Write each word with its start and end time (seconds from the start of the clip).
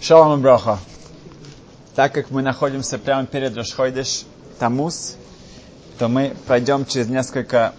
Шалом 0.00 0.38
и 0.38 0.42
броха. 0.42 0.78
Так 1.94 2.14
как 2.14 2.30
мы 2.30 2.40
находимся 2.40 2.98
прямо 2.98 3.26
перед 3.26 3.54
Рашхойдыш 3.54 4.24
Тамус, 4.58 5.16
то 5.98 6.08
мы 6.08 6.34
пройдем 6.46 6.86
через 6.86 7.08
несколько 7.08 7.74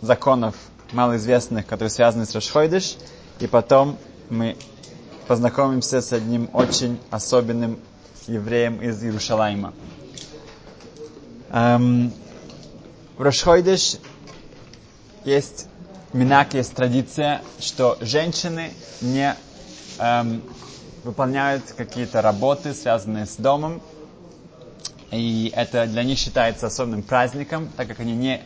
законов 0.00 0.54
малоизвестных, 0.92 1.66
которые 1.66 1.90
связаны 1.90 2.24
с 2.24 2.34
Рашхойдыш, 2.34 2.96
и 3.40 3.46
потом 3.46 3.98
мы 4.30 4.56
познакомимся 5.26 6.00
с 6.00 6.14
одним 6.14 6.48
очень 6.54 6.98
особенным 7.10 7.78
евреем 8.26 8.80
из 8.80 9.02
Иерушалайма. 9.04 9.74
Эм, 11.50 12.14
в 13.18 13.22
Рашхойдыш 13.22 13.96
есть 15.26 15.66
минак, 16.14 16.54
есть 16.54 16.74
традиция, 16.74 17.42
что 17.60 17.98
женщины 18.00 18.72
не 19.02 19.36
эм, 19.98 20.42
выполняют 21.04 21.64
какие-то 21.76 22.22
работы, 22.22 22.74
связанные 22.74 23.26
с 23.26 23.36
домом, 23.36 23.80
и 25.10 25.52
это 25.54 25.86
для 25.86 26.02
них 26.04 26.18
считается 26.18 26.66
особенным 26.66 27.02
праздником, 27.02 27.68
так 27.76 27.88
как 27.88 28.00
они 28.00 28.14
не 28.14 28.42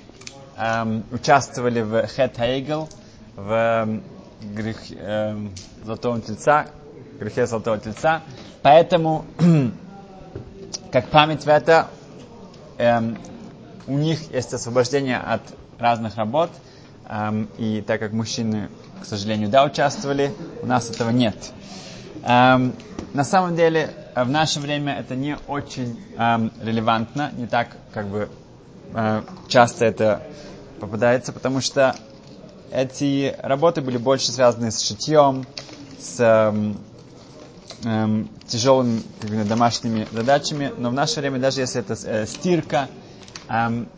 эм, 0.57 1.05
участвовали 1.11 1.81
в 1.81 2.07
Хет 2.07 2.37
Хаэгл, 2.37 2.89
в 3.37 3.53
эм, 3.53 4.03
грех, 4.41 4.79
эм, 4.91 5.53
Золотого 5.85 6.21
Тельца, 6.21 6.67
грехе 7.19 7.47
Золотого 7.47 7.79
Тельца. 7.79 8.23
Поэтому, 8.63 9.25
как 10.93 11.09
память 11.09 11.45
в 11.45 11.49
это, 11.49 11.89
эм, 12.79 13.19
у 13.89 13.95
них 13.95 14.31
есть 14.33 14.55
освобождение 14.55 15.19
от 15.19 15.43
разных 15.81 16.17
работ, 16.17 16.51
эм, 17.09 17.49
и 17.59 17.83
так 17.85 17.99
как 17.99 18.13
мужчины, 18.13 18.69
к 19.01 19.05
сожалению, 19.05 19.49
да, 19.49 19.65
участвовали, 19.65 20.33
у 20.63 20.67
нас 20.67 20.91
этого 20.91 21.11
нет. 21.11 21.35
Эм, 22.23 22.75
на 23.13 23.25
самом 23.25 23.57
деле, 23.57 23.91
в 24.15 24.29
наше 24.29 24.61
время 24.61 24.95
это 24.95 25.17
не 25.17 25.37
очень 25.49 25.99
эм, 26.17 26.53
релевантно, 26.63 27.33
не 27.37 27.47
так 27.47 27.77
как 27.93 28.07
бы 28.07 28.29
э, 28.95 29.23
часто 29.49 29.85
это 29.85 30.23
попадается, 30.81 31.33
потому 31.33 31.61
что 31.61 31.97
эти 32.71 33.35
работы 33.43 33.81
были 33.81 33.99
больше 33.99 34.31
связаны 34.31 34.71
с 34.71 34.81
шитьем, 34.81 35.47
с 35.99 36.21
эм, 36.21 36.77
эм, 37.85 38.29
тяжелыми 38.47 39.03
как 39.21 39.31
бы, 39.31 39.45
домашними 39.45 40.07
задачами, 40.13 40.73
но 40.79 40.91
в 40.91 40.93
наше 40.93 41.21
время, 41.21 41.41
даже 41.41 41.61
если 41.61 41.81
это 41.81 41.95
э, 42.05 42.27
стирка, 42.27 42.89
эм, 43.49 43.89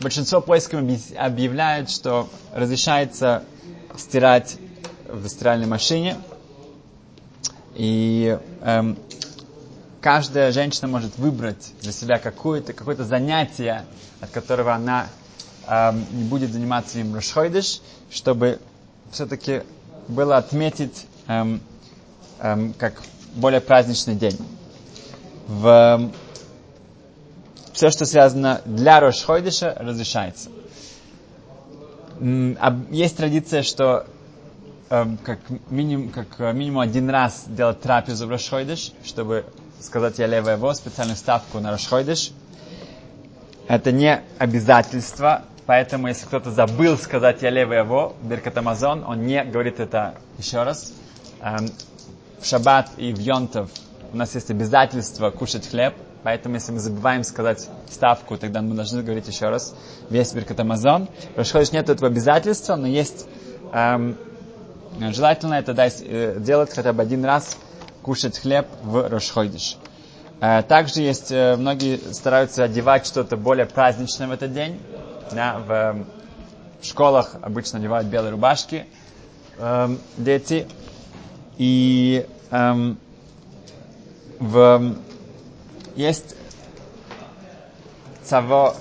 большинство 0.00 0.40
поисков 0.40 0.80
объявляют, 1.16 1.90
что 1.90 2.28
разрешается 2.52 3.44
стирать 3.96 4.58
в 5.08 5.28
стиральной 5.28 5.66
машине, 5.66 6.18
и 7.78 8.36
эм, 8.62 8.98
каждая 10.00 10.50
женщина 10.50 10.88
может 10.88 11.16
выбрать 11.16 11.72
для 11.80 11.92
себя 11.92 12.18
какое-то 12.18 12.72
какое 12.72 12.96
занятие, 12.96 13.84
от 14.20 14.30
которого 14.30 14.74
она 14.74 15.06
эм, 15.68 16.04
не 16.12 16.24
будет 16.24 16.52
заниматься 16.52 16.98
им 16.98 17.14
Рошхойдыш, 17.14 17.80
чтобы 18.10 18.58
все-таки 19.12 19.62
было 20.08 20.38
отметить 20.38 21.06
эм, 21.28 21.60
эм, 22.40 22.74
как 22.74 22.94
более 23.34 23.60
праздничный 23.60 24.16
день. 24.16 24.36
В, 25.46 25.66
эм, 25.68 26.12
все, 27.72 27.90
что 27.90 28.06
связано 28.06 28.60
для 28.64 28.98
Рошхойдыша, 28.98 29.76
разрешается. 29.78 30.50
Есть 32.90 33.16
традиция, 33.16 33.62
что 33.62 34.04
как, 34.88 35.38
минимум, 35.70 36.08
как 36.10 36.26
э, 36.38 36.52
минимум 36.52 36.80
один 36.80 37.10
раз 37.10 37.44
делать 37.46 37.80
трапезу 37.80 38.26
в 38.26 38.30
Рашхойдыш, 38.30 38.92
чтобы 39.04 39.44
сказать 39.80 40.18
я 40.18 40.26
левое 40.26 40.56
его, 40.56 40.72
специальную 40.72 41.16
ставку 41.16 41.60
на 41.60 41.70
Рашхойдыш. 41.70 42.32
Это 43.68 43.92
не 43.92 44.22
обязательство, 44.38 45.42
поэтому 45.66 46.08
если 46.08 46.26
кто-то 46.26 46.50
забыл 46.50 46.96
сказать 46.96 47.42
я 47.42 47.50
левое 47.50 47.84
его, 47.84 48.16
Беркат 48.22 48.56
Амазон, 48.56 49.04
он 49.06 49.26
не 49.26 49.44
говорит 49.44 49.78
это 49.78 50.14
еще 50.38 50.62
раз. 50.62 50.94
Эм, 51.42 51.68
в 52.40 52.46
Шаббат 52.46 52.90
и 52.96 53.12
в 53.12 53.18
Йонтов 53.18 53.70
у 54.12 54.16
нас 54.16 54.34
есть 54.34 54.50
обязательство 54.50 55.30
кушать 55.30 55.68
хлеб, 55.68 55.94
поэтому 56.22 56.54
если 56.54 56.72
мы 56.72 56.78
забываем 56.78 57.24
сказать 57.24 57.68
ставку, 57.90 58.38
тогда 58.38 58.62
мы 58.62 58.74
должны 58.74 59.02
говорить 59.02 59.28
еще 59.28 59.50
раз 59.50 59.74
весь 60.08 60.32
Беркат 60.32 60.60
Амазон. 60.60 61.08
В 61.36 61.72
нет 61.72 61.90
этого 61.90 62.08
обязательства, 62.08 62.76
но 62.76 62.86
есть 62.86 63.26
эм, 63.74 64.16
Желательно 64.98 65.54
это 65.54 65.72
э, 65.76 66.36
делать 66.40 66.72
хотя 66.74 66.92
бы 66.92 67.02
один 67.02 67.24
раз, 67.24 67.56
кушать 68.02 68.38
хлеб 68.38 68.66
в 68.82 69.08
Рошхойдиш. 69.08 69.76
Э, 70.40 70.62
также 70.62 71.02
есть, 71.02 71.30
э, 71.30 71.56
многие 71.56 71.98
стараются 72.12 72.64
одевать 72.64 73.06
что-то 73.06 73.36
более 73.36 73.66
праздничное 73.66 74.26
в 74.26 74.32
этот 74.32 74.52
день. 74.52 74.80
Да, 75.30 75.58
в, 75.58 76.06
в 76.80 76.84
школах 76.84 77.36
обычно 77.42 77.78
одевают 77.78 78.08
белые 78.08 78.32
рубашки 78.32 78.86
эм, 79.58 79.98
дети. 80.16 80.66
И 81.58 82.26
эм, 82.50 82.98
в, 84.38 84.94
есть 85.96 86.34
цаво, 88.24 88.76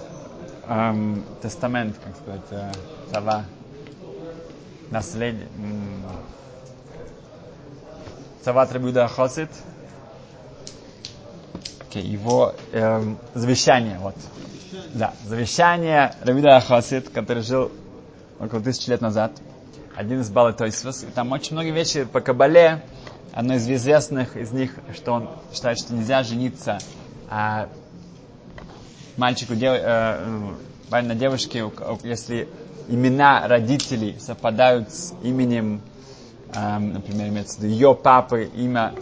эм, 0.68 1.26
тестамент, 1.42 1.96
как 2.04 2.16
сказать, 2.16 2.42
э, 2.52 2.72
цава, 3.12 3.46
наследие. 4.92 5.48
Цават 8.44 8.72
Рабиуда 8.72 9.08
Хосит. 9.08 9.50
Его 11.94 12.54
эм, 12.74 13.18
завещание, 13.34 13.98
вот. 13.98 14.14
Да, 14.94 15.14
завещание 15.26 16.14
Рабиуда 16.22 16.62
Хосит, 16.62 17.10
который 17.10 17.42
жил 17.42 17.72
около 18.40 18.62
тысячи 18.62 18.90
лет 18.90 19.02
назад. 19.02 19.32
Один 19.96 20.22
из 20.22 20.30
Балы 20.30 20.54
Тойсвас. 20.54 21.04
И 21.04 21.08
там 21.08 21.32
очень 21.32 21.54
много 21.54 21.72
вещей 21.72 22.06
по 22.06 22.22
Кабале. 22.22 22.84
Одно 23.34 23.56
из 23.56 23.68
известных 23.68 24.38
из 24.38 24.52
них, 24.52 24.76
что 24.94 25.14
он 25.14 25.30
считает, 25.52 25.80
что 25.80 25.94
нельзя 25.94 26.22
жениться 26.24 26.78
а 27.30 27.70
мальчику, 29.18 29.56
дев, 29.56 29.74
э, 29.74 30.54
на 30.90 31.16
девушке, 31.16 31.70
если 32.04 32.48
имена 32.90 33.48
родителей 33.48 34.18
совпадают 34.20 34.92
с 34.92 35.14
именем, 35.24 35.82
эм, 36.56 36.94
например, 36.94 37.28
имеется 37.30 37.60
в 37.60 37.64
виду 37.64 37.74
ее 37.74 37.96
папы, 37.96 38.50
имя 38.56 38.94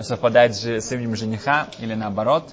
совпадает 0.00 0.56
же 0.56 0.80
с 0.80 0.90
именем 0.92 1.16
жениха 1.16 1.68
или 1.78 1.94
наоборот. 1.94 2.52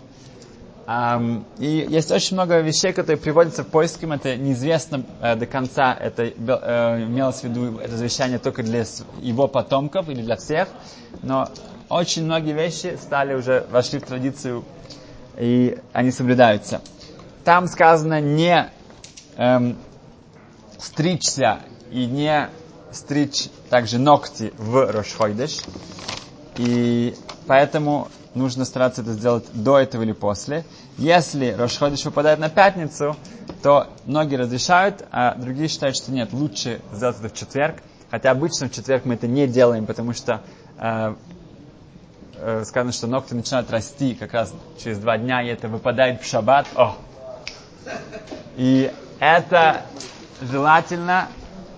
Um, 0.86 1.46
и 1.60 1.88
есть 1.90 2.12
очень 2.12 2.36
много 2.36 2.60
вещей, 2.60 2.92
которые 2.92 3.16
приводятся 3.16 3.64
в 3.64 3.68
поиске, 3.68 4.06
это 4.06 4.36
неизвестно 4.36 5.06
э, 5.22 5.38
до 5.38 5.46
конца, 5.46 5.94
это 5.98 6.24
э, 6.24 7.04
имелось 7.06 7.40
в 7.40 7.44
виду 7.46 7.78
это 7.78 7.96
завещание 7.96 8.38
только 8.38 8.64
для 8.64 8.84
его 9.22 9.48
потомков 9.48 10.10
или 10.10 10.22
для 10.22 10.36
всех, 10.36 10.68
но 11.22 11.48
очень 11.88 12.26
многие 12.26 12.52
вещи 12.52 12.98
стали 13.02 13.34
уже, 13.34 13.66
вошли 13.72 14.00
в 14.00 14.04
традицию, 14.04 14.66
и 15.38 15.78
они 15.94 16.12
соблюдаются. 16.12 16.82
Там 17.46 17.68
сказано 17.68 18.20
не 18.20 18.70
эм, 19.38 19.78
стричься 20.84 21.60
и 21.92 22.06
не 22.06 22.50
стричь 22.92 23.48
также 23.70 24.00
ногти 24.00 24.54
в 24.58 24.92
Рошхойдеш. 24.92 25.62
И 26.58 27.16
поэтому 27.48 28.10
нужно 28.36 28.66
стараться 28.66 29.02
это 29.02 29.14
сделать 29.14 29.46
до 29.54 29.80
этого 29.80 30.04
или 30.04 30.12
после. 30.12 30.66
Если 30.98 31.52
Рошходиш 31.52 32.06
выпадает 32.06 32.40
на 32.40 32.50
пятницу, 32.50 33.16
то 33.62 33.88
многие 34.06 34.36
разрешают, 34.36 35.06
а 35.12 35.36
другие 35.36 35.68
считают, 35.68 35.96
что 35.96 36.12
нет, 36.12 36.34
лучше 36.34 36.82
сделать 36.92 37.18
это 37.20 37.30
в 37.30 37.34
четверг. 37.34 37.78
Хотя 38.12 38.32
обычно 38.32 38.68
в 38.68 38.72
четверг 38.72 39.06
мы 39.06 39.16
это 39.16 39.26
не 39.26 39.48
делаем, 39.48 39.86
потому 39.86 40.14
что 40.14 40.42
э, 40.78 41.16
э, 42.36 42.64
сказано, 42.66 42.92
что 42.92 43.08
ногти 43.08 43.34
начинают 43.34 43.72
расти 43.72 44.14
как 44.14 44.34
раз 44.34 44.54
через 44.84 45.00
два 45.00 45.18
дня, 45.18 45.42
и 45.42 45.48
это 45.48 45.68
выпадает 45.68 46.22
в 46.22 46.26
шаббат. 46.26 46.68
О! 46.76 46.96
И 48.56 48.92
это 49.20 49.82
желательно, 50.52 51.28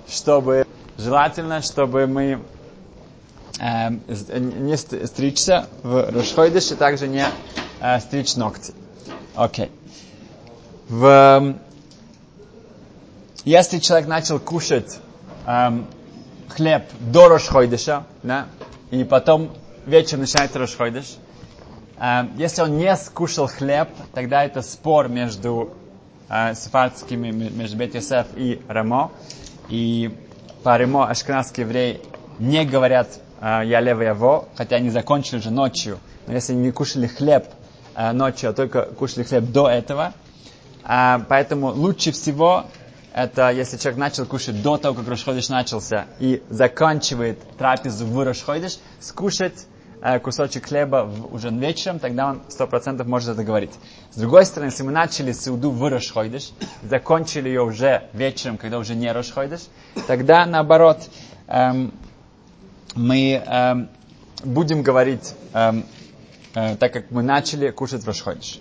чтобы, 0.07 0.65
желательно, 0.97 1.61
чтобы 1.61 2.07
мы 2.07 2.39
э, 3.59 3.89
не 3.89 4.77
стричься 4.77 5.67
в 5.83 6.11
Рошхойдыш 6.11 6.71
и 6.71 6.75
также 6.75 7.07
не 7.07 7.25
э, 7.81 7.99
стричь 7.99 8.35
ногти. 8.35 8.73
Окей. 9.35 9.65
Okay. 9.65 9.71
В, 10.87 11.55
если 13.43 13.79
человек 13.79 14.07
начал 14.07 14.39
кушать 14.39 14.99
эм, 15.47 15.87
хлеб 16.49 16.83
до 16.99 17.27
Рошхойдыша, 17.27 18.03
да, 18.21 18.47
и 18.91 19.03
потом 19.03 19.51
вечером 19.87 20.21
начинает 20.21 20.55
Рошхойдыш, 20.55 21.17
эм, 21.99 22.33
если 22.37 22.61
он 22.61 22.77
не 22.77 22.95
скушал 22.97 23.47
хлеб, 23.47 23.89
тогда 24.13 24.45
это 24.45 24.61
спор 24.61 25.07
между 25.07 25.73
э, 25.73 25.84
сефардскими, 26.27 27.31
между 27.31 27.77
Бет 27.77 27.95
и 28.35 28.61
Рамо. 28.67 29.11
И 29.69 30.15
по 30.63 30.77
Рамо 30.77 31.07
ашкенадские 31.09 31.65
евреи 31.65 32.01
не 32.39 32.65
говорят 32.65 33.19
э, 33.41 33.61
Ялева 33.65 34.01
Яво, 34.01 34.47
хотя 34.55 34.77
они 34.77 34.89
закончили 34.89 35.37
уже 35.39 35.51
ночью, 35.51 35.99
но 36.27 36.33
если 36.33 36.53
они 36.53 36.63
не 36.63 36.71
кушали 36.71 37.07
хлеб 37.07 37.45
э, 37.95 38.11
ночью, 38.11 38.49
а 38.49 38.53
только 38.53 38.83
кушали 38.83 39.23
хлеб 39.23 39.45
до 39.45 39.69
этого, 39.69 40.13
э, 40.83 41.19
поэтому 41.27 41.67
лучше 41.67 42.11
всего 42.11 42.65
это 43.13 43.49
если 43.49 43.77
человек 43.77 43.97
начал 43.97 44.25
кушать 44.25 44.61
до 44.61 44.77
того, 44.77 44.93
как 44.95 45.07
Рошходиш 45.07 45.47
начался, 45.47 46.05
и 46.19 46.43
заканчивает 46.49 47.39
трапезу 47.57 48.05
в 48.05 48.23
Рошходиш, 48.23 48.77
скушать 48.99 49.53
э, 49.53 49.74
кусочек 50.21 50.67
хлеба 50.67 51.09
уже 51.31 51.49
вечером, 51.49 51.99
тогда 51.99 52.29
он 52.29 52.41
сто 52.49 52.67
процентов 52.67 53.07
может 53.07 53.29
это 53.29 53.43
говорить. 53.43 53.71
С 54.11 54.17
другой 54.17 54.45
стороны, 54.45 54.69
если 54.69 54.83
мы 54.83 54.91
начали 54.91 55.31
сауду 55.31 55.71
в 55.71 55.87
Рошходиш, 55.87 56.51
закончили 56.83 57.49
ее 57.49 57.63
уже 57.63 58.09
вечером, 58.13 58.57
когда 58.57 58.77
уже 58.77 58.95
не 58.95 59.11
Рошходиш, 59.11 59.61
тогда 60.07 60.45
наоборот, 60.45 61.09
эм, 61.47 61.91
мы 62.95 63.33
эм, 63.33 63.89
будем 64.43 64.83
говорить, 64.83 65.33
эм, 65.53 65.85
э, 66.53 66.75
так 66.75 66.93
как 66.93 67.11
мы 67.11 67.23
начали 67.23 67.71
кушать 67.71 68.03
в 68.03 68.07
Рошходиш. 68.07 68.59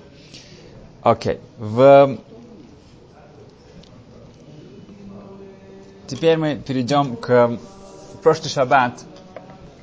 Окей. 1.03 1.41
В 1.59 2.19
Теперь 6.07 6.37
мы 6.37 6.57
перейдем 6.57 7.17
к 7.17 7.59
прошлый 8.23 8.51
шаббат. 8.51 9.03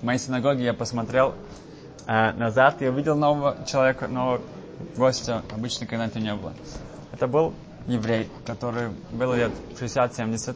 В 0.01 0.03
моей 0.03 0.17
синагоге 0.17 0.63
я 0.63 0.73
посмотрел 0.73 1.35
э, 2.07 2.31
назад 2.31 2.81
и 2.81 2.87
увидел 2.87 3.15
нового 3.15 3.55
человека, 3.67 4.07
нового 4.07 4.41
гостя. 4.97 5.43
Обычно 5.51 5.85
когда-то 5.85 6.19
не 6.19 6.33
было. 6.33 6.53
Это 7.11 7.27
был 7.27 7.53
еврей, 7.85 8.27
который 8.43 8.89
был 9.11 9.35
лет 9.35 9.51
60-70. 9.79 10.55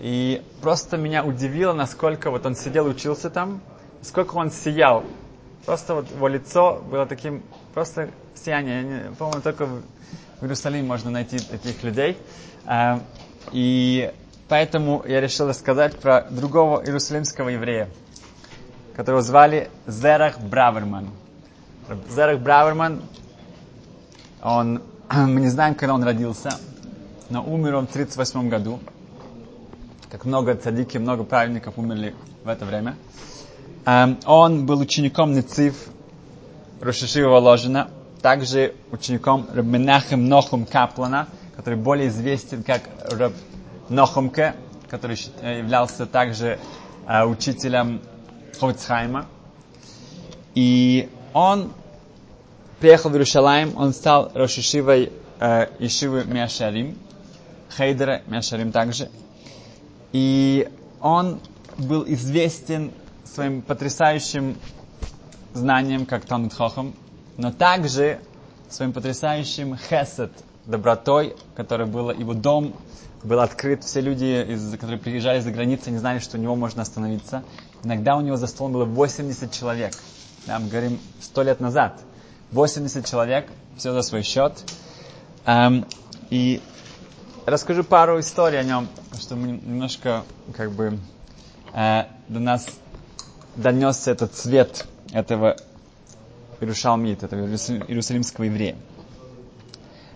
И 0.00 0.42
просто 0.60 0.98
меня 0.98 1.24
удивило, 1.24 1.72
насколько 1.72 2.30
вот 2.30 2.44
он 2.44 2.54
сидел, 2.54 2.86
учился 2.86 3.30
там, 3.30 3.62
сколько 4.02 4.34
он 4.36 4.50
сиял. 4.50 5.02
Просто 5.64 5.94
вот 5.94 6.10
его 6.10 6.28
лицо 6.28 6.82
было 6.90 7.06
таким, 7.06 7.42
просто 7.72 8.10
сияние. 8.34 8.82
Не, 8.82 9.14
по-моему, 9.14 9.40
только 9.40 9.64
в 9.64 9.82
Иерусалиме 10.42 10.86
можно 10.86 11.10
найти 11.10 11.38
таких 11.38 11.82
людей. 11.82 12.18
Э, 12.66 12.98
и 13.50 14.12
Поэтому 14.48 15.04
я 15.06 15.20
решил 15.20 15.48
рассказать 15.48 15.98
про 15.98 16.22
другого 16.30 16.82
иерусалимского 16.82 17.50
еврея, 17.50 17.90
которого 18.98 19.22
звали 19.22 19.70
Зерах 19.86 20.40
Браверман. 20.40 21.10
Зерах 22.10 22.40
Браверман, 22.40 23.00
он, 24.42 24.82
мы 25.08 25.40
не 25.40 25.46
знаем, 25.46 25.76
когда 25.76 25.94
он 25.94 26.02
родился, 26.02 26.50
но 27.30 27.44
умер 27.44 27.76
он 27.76 27.86
в 27.86 27.90
1938 27.90 28.48
году. 28.48 28.80
Как 30.10 30.24
много 30.24 30.56
цадики, 30.56 30.98
много 30.98 31.22
праведников 31.22 31.74
умерли 31.76 32.12
в 32.42 32.48
это 32.48 32.64
время. 32.64 32.96
Эм, 33.86 34.18
он 34.26 34.66
был 34.66 34.80
учеником 34.80 35.32
Нецив 35.32 35.76
Рошишива 36.80 37.28
Воложина, 37.28 37.90
также 38.20 38.74
учеником 38.90 39.46
Рабменахем 39.54 40.28
Нохум 40.28 40.66
Каплана, 40.66 41.28
который 41.54 41.78
более 41.78 42.08
известен 42.08 42.64
как 42.64 42.82
Раб 43.12 43.32
Нохумке, 43.90 44.56
который 44.90 45.16
э, 45.40 45.58
являлся 45.58 46.04
также 46.04 46.58
э, 47.06 47.24
учителем 47.24 48.00
Ховицхайма. 48.58 49.26
И 50.54 51.08
он 51.32 51.72
приехал 52.80 53.10
в 53.10 53.12
Иерусалим, 53.14 53.76
он 53.76 53.92
стал 53.92 54.30
Рошишивой 54.34 55.12
э, 55.40 55.66
Ишивы 55.78 56.24
Миашарим, 56.24 56.98
Хейдера 57.76 58.22
Миашарим 58.26 58.72
также. 58.72 59.10
И 60.12 60.68
он 61.00 61.40
был 61.76 62.04
известен 62.06 62.92
своим 63.24 63.62
потрясающим 63.62 64.56
знанием, 65.54 66.06
как 66.06 66.24
Талмит 66.24 66.54
Хохам, 66.54 66.94
но 67.36 67.52
также 67.52 68.20
своим 68.68 68.92
потрясающим 68.92 69.76
хесед, 69.76 70.32
добротой, 70.66 71.36
которая 71.54 71.86
была 71.86 72.12
его 72.12 72.34
дом 72.34 72.74
был 73.22 73.40
открыт, 73.40 73.84
все 73.84 74.00
люди, 74.00 74.52
из, 74.52 74.72
которые 74.72 74.98
приезжали 74.98 75.40
за 75.40 75.50
границы, 75.50 75.90
не 75.90 75.98
знали, 75.98 76.18
что 76.18 76.36
у 76.36 76.40
него 76.40 76.54
можно 76.54 76.82
остановиться. 76.82 77.42
Иногда 77.82 78.16
у 78.16 78.20
него 78.20 78.36
за 78.36 78.46
столом 78.46 78.72
было 78.72 78.84
80 78.84 79.52
человек. 79.52 79.92
Да, 80.46 80.58
мы 80.58 80.68
говорим 80.68 80.98
100 81.20 81.42
лет 81.42 81.60
назад. 81.60 82.00
80 82.52 83.04
человек, 83.06 83.46
все 83.76 83.92
за 83.92 84.02
свой 84.02 84.22
счет. 84.22 84.52
Эм, 85.44 85.86
и 86.30 86.62
расскажу 87.46 87.84
пару 87.84 88.20
историй 88.20 88.58
о 88.58 88.62
нем, 88.62 88.88
чтобы 89.20 89.48
немножко 89.48 90.24
как 90.56 90.72
бы 90.72 90.98
э, 91.74 92.04
до 92.28 92.40
нас 92.40 92.66
донесся 93.56 94.12
этот 94.12 94.34
цвет 94.34 94.86
этого 95.12 95.56
Иерушалмит, 96.60 97.22
этого 97.22 97.46
иерусалимского 97.46 98.44
еврея. 98.44 98.76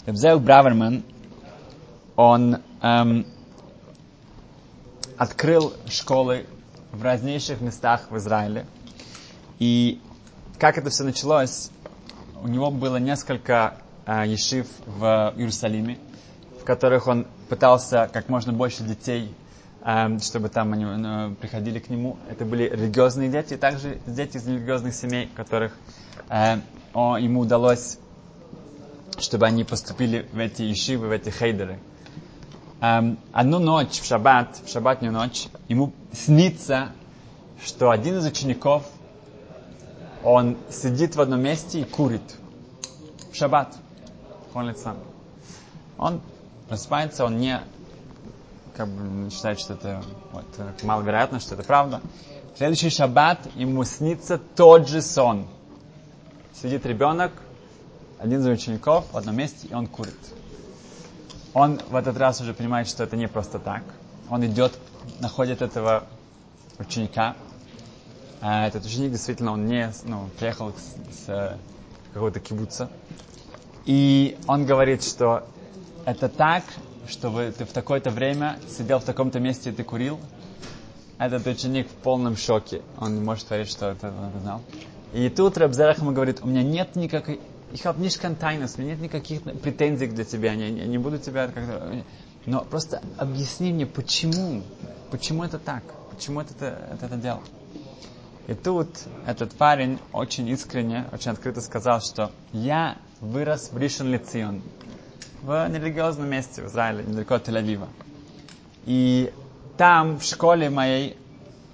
Ребзел 0.07 0.41
Браверман, 0.41 1.05
он 2.17 2.59
эм, 2.83 3.27
открыл 5.17 5.73
школы 5.89 6.47
в 6.93 7.03
разнейших 7.03 7.61
местах 7.61 8.11
в 8.11 8.17
Израиле. 8.19 8.67
И 9.59 10.01
как 10.59 10.79
это 10.79 10.91
все 10.91 11.05
началось, 11.05 11.71
у 12.43 12.49
него 12.49 12.71
было 12.71 12.97
несколько 12.97 13.75
э, 14.05 14.25
ешив 14.27 14.67
в 14.87 15.33
Иерусалиме, 15.37 15.99
в 16.61 16.65
которых 16.65 17.07
он 17.07 17.27
пытался 17.49 18.11
как 18.13 18.29
можно 18.29 18.53
больше 18.53 18.83
детей, 18.83 19.35
э, 19.85 20.19
чтобы 20.19 20.49
там 20.49 20.73
они 20.75 20.85
э, 20.85 21.35
приходили 21.41 21.79
к 21.79 21.89
нему. 21.89 22.19
Это 22.29 22.45
были 22.45 22.65
религиозные 22.65 23.31
дети, 23.31 23.57
также 23.57 23.99
дети 24.07 24.37
из 24.37 24.47
религиозных 24.47 24.95
семей, 24.95 25.31
которых 25.35 25.73
э, 26.29 26.59
о, 26.93 27.17
ему 27.17 27.41
удалось, 27.41 27.99
чтобы 29.19 29.47
они 29.47 29.65
поступили 29.65 30.29
в 30.33 30.39
эти 30.39 30.63
ешивы, 30.63 31.09
в 31.09 31.11
эти 31.13 31.31
хейдеры– 31.31 31.79
одну 32.83 33.61
ночь 33.61 34.01
в 34.01 34.05
шаббат, 34.05 34.61
в 34.65 34.69
шаббатную 34.69 35.13
ночь, 35.13 35.47
ему 35.69 35.93
снится, 36.13 36.89
что 37.65 37.91
один 37.91 38.19
из 38.19 38.27
учеников, 38.27 38.85
он 40.25 40.57
сидит 40.69 41.15
в 41.15 41.21
одном 41.21 41.41
месте 41.41 41.81
и 41.81 41.85
курит. 41.85 42.23
В 43.31 43.37
шаббат. 43.37 43.77
Он 44.53 44.75
сам. 44.75 44.97
Он 45.97 46.21
просыпается, 46.69 47.25
он 47.25 47.39
не 47.39 47.61
как 48.77 48.89
бы 48.89 49.31
считает, 49.31 49.61
что 49.61 49.75
это 49.75 50.03
вот, 50.33 50.83
маловероятно, 50.83 51.39
что 51.39 51.55
это 51.55 51.63
правда. 51.63 52.01
В 52.55 52.59
следующий 52.59 52.91
шаббат 52.91 53.39
ему 53.55 53.85
снится 53.85 54.39
тот 54.39 54.89
же 54.89 55.03
сон. 55.03 55.47
Сидит 56.61 56.85
ребенок, 56.85 57.31
один 58.19 58.41
из 58.41 58.47
учеников 58.47 59.07
в 59.13 59.17
одном 59.17 59.37
месте, 59.37 59.69
и 59.69 59.75
он 59.75 59.87
курит. 59.87 60.19
Он 61.55 61.81
в 61.91 61.97
этот 61.97 62.17
раз 62.17 62.41
уже 62.41 62.55
понимает, 62.55 62.89
что 62.89 63.05
это 63.05 63.17
не 63.17 63.29
просто 63.29 63.59
так. 63.59 63.83
Он 64.31 64.45
идет, 64.47 64.73
находит 65.21 65.61
этого 65.61 66.05
ученика. 66.79 67.37
А 68.41 68.67
этот 68.67 68.85
ученик 68.87 69.13
действительно, 69.13 69.53
он 69.53 69.67
не 69.67 69.93
ну, 70.05 70.29
приехал 70.39 70.73
с, 70.73 71.27
с 71.27 71.59
какого-то 72.13 72.41
кибуца. 72.41 72.89
И 73.85 74.39
он 74.47 74.65
говорит, 74.65 75.05
что 75.05 75.47
это 76.07 76.29
так, 76.29 76.65
что 77.09 77.53
ты 77.53 77.65
в 77.65 77.73
такое-то 77.73 78.11
время 78.11 78.59
сидел 78.69 78.99
в 78.99 79.05
таком-то 79.05 79.39
месте 79.39 79.71
и 79.71 79.73
ты 79.73 79.85
курил. 79.85 80.19
Этот 81.19 81.47
ученик 81.47 81.89
в 81.89 81.95
полном 81.95 82.37
шоке. 82.37 82.83
Он 82.99 83.15
не 83.15 83.21
может 83.21 83.51
верить, 83.51 83.71
что 83.71 83.91
это 83.91 84.09
он 84.09 84.41
знал. 84.41 84.63
И 85.13 85.29
тут 85.29 85.59
Рабзерах 85.59 85.99
ему 85.99 86.13
говорит, 86.13 86.41
у 86.43 86.47
меня 86.47 86.63
нет 86.63 86.97
никакой 86.97 87.39
ich 87.73 87.87
habe 87.87 88.01
nicht 88.01 88.23
у 88.23 88.29
меня 88.29 88.93
нет 88.93 89.01
никаких 89.01 89.43
претензий 89.43 90.07
для 90.07 90.25
тебя, 90.25 90.53
я 90.53 90.71
не 90.71 90.99
буду 90.99 91.19
тебя 91.19 91.49
как-то... 91.49 92.05
Но 92.45 92.63
просто 92.65 93.01
объясни 93.19 93.73
мне, 93.73 93.87
почему, 93.87 94.63
почему 95.11 95.45
это 95.45 95.59
так, 95.59 95.83
почему 96.11 96.41
это, 96.41 96.55
это, 96.93 97.07
это 97.07 97.17
делал. 97.17 97.41
И 98.49 98.55
тут 98.55 98.89
этот 99.27 99.53
парень 99.53 100.01
очень 100.13 100.49
искренне, 100.49 101.07
очень 101.13 101.31
открыто 101.31 101.61
сказал, 101.61 102.01
что 102.01 102.33
я 102.53 102.97
вырос 103.21 103.71
в 103.71 103.79
Ришон 103.79 104.11
Лицион, 104.11 104.63
в 105.43 105.69
нерелигиозном 105.69 106.29
месте 106.29 106.63
в 106.63 106.67
Израиле, 106.67 107.05
недалеко 107.05 107.37
от 107.37 107.49
Тель-Авива. 107.49 107.87
И 108.87 109.33
там, 109.77 110.19
в 110.19 110.25
школе 110.25 110.69
моей, 110.69 111.17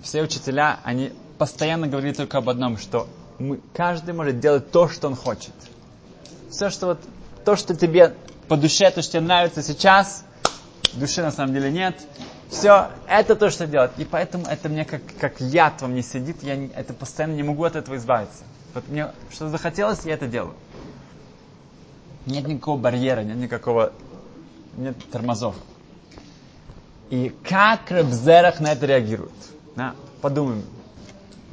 все 0.03 0.23
учителя, 0.23 0.81
они 0.85 1.13
постоянно 1.39 1.87
говорили 1.87 2.13
только 2.13 2.39
об 2.39 2.51
одном, 2.51 2.77
что 2.77 3.09
мы, 3.39 3.59
каждый 3.73 4.13
может 4.13 4.39
делать 4.39 4.71
то, 4.71 4.89
что 4.89 5.09
он 5.09 5.17
хочет 5.17 5.55
все, 6.51 6.71
что 6.71 6.87
вот, 6.87 7.01
то, 7.45 7.57
что 7.57 7.75
тебе 7.75 8.15
по 8.49 8.57
душе, 8.57 8.91
то, 8.91 9.03
что 9.03 9.13
тебе 9.13 9.23
нравится 9.23 9.63
сейчас, 9.63 10.25
души 10.95 11.23
на 11.23 11.31
самом 11.31 11.55
деле 11.55 11.71
нет, 11.71 11.97
все, 12.51 12.89
это 13.07 13.37
то, 13.37 13.51
что 13.51 13.67
делать. 13.67 13.93
И 13.99 14.05
поэтому 14.05 14.47
это 14.47 14.69
мне 14.69 14.85
как, 14.85 15.03
как 15.21 15.41
яд 15.41 15.81
во 15.83 15.89
мне 15.89 16.03
сидит, 16.03 16.43
я 16.43 16.57
не, 16.57 16.69
это 16.69 16.95
постоянно 16.95 17.35
не 17.35 17.43
могу 17.43 17.65
от 17.65 17.77
этого 17.77 17.97
избавиться. 17.97 18.45
Вот 18.75 18.89
мне 18.89 19.09
что 19.31 19.49
захотелось, 19.49 20.05
я 20.05 20.15
это 20.15 20.27
делаю. 20.27 20.55
Нет 22.27 22.47
никакого 22.47 22.79
барьера, 22.79 23.21
нет 23.21 23.37
никакого, 23.37 23.93
нет 24.77 24.97
тормозов. 25.11 25.57
И 27.11 27.35
как 27.43 27.91
Рабзерах 27.91 28.61
на 28.61 28.73
это 28.73 28.87
реагирует? 28.87 29.33
Да? 29.77 29.95
Подумаем. 30.21 30.65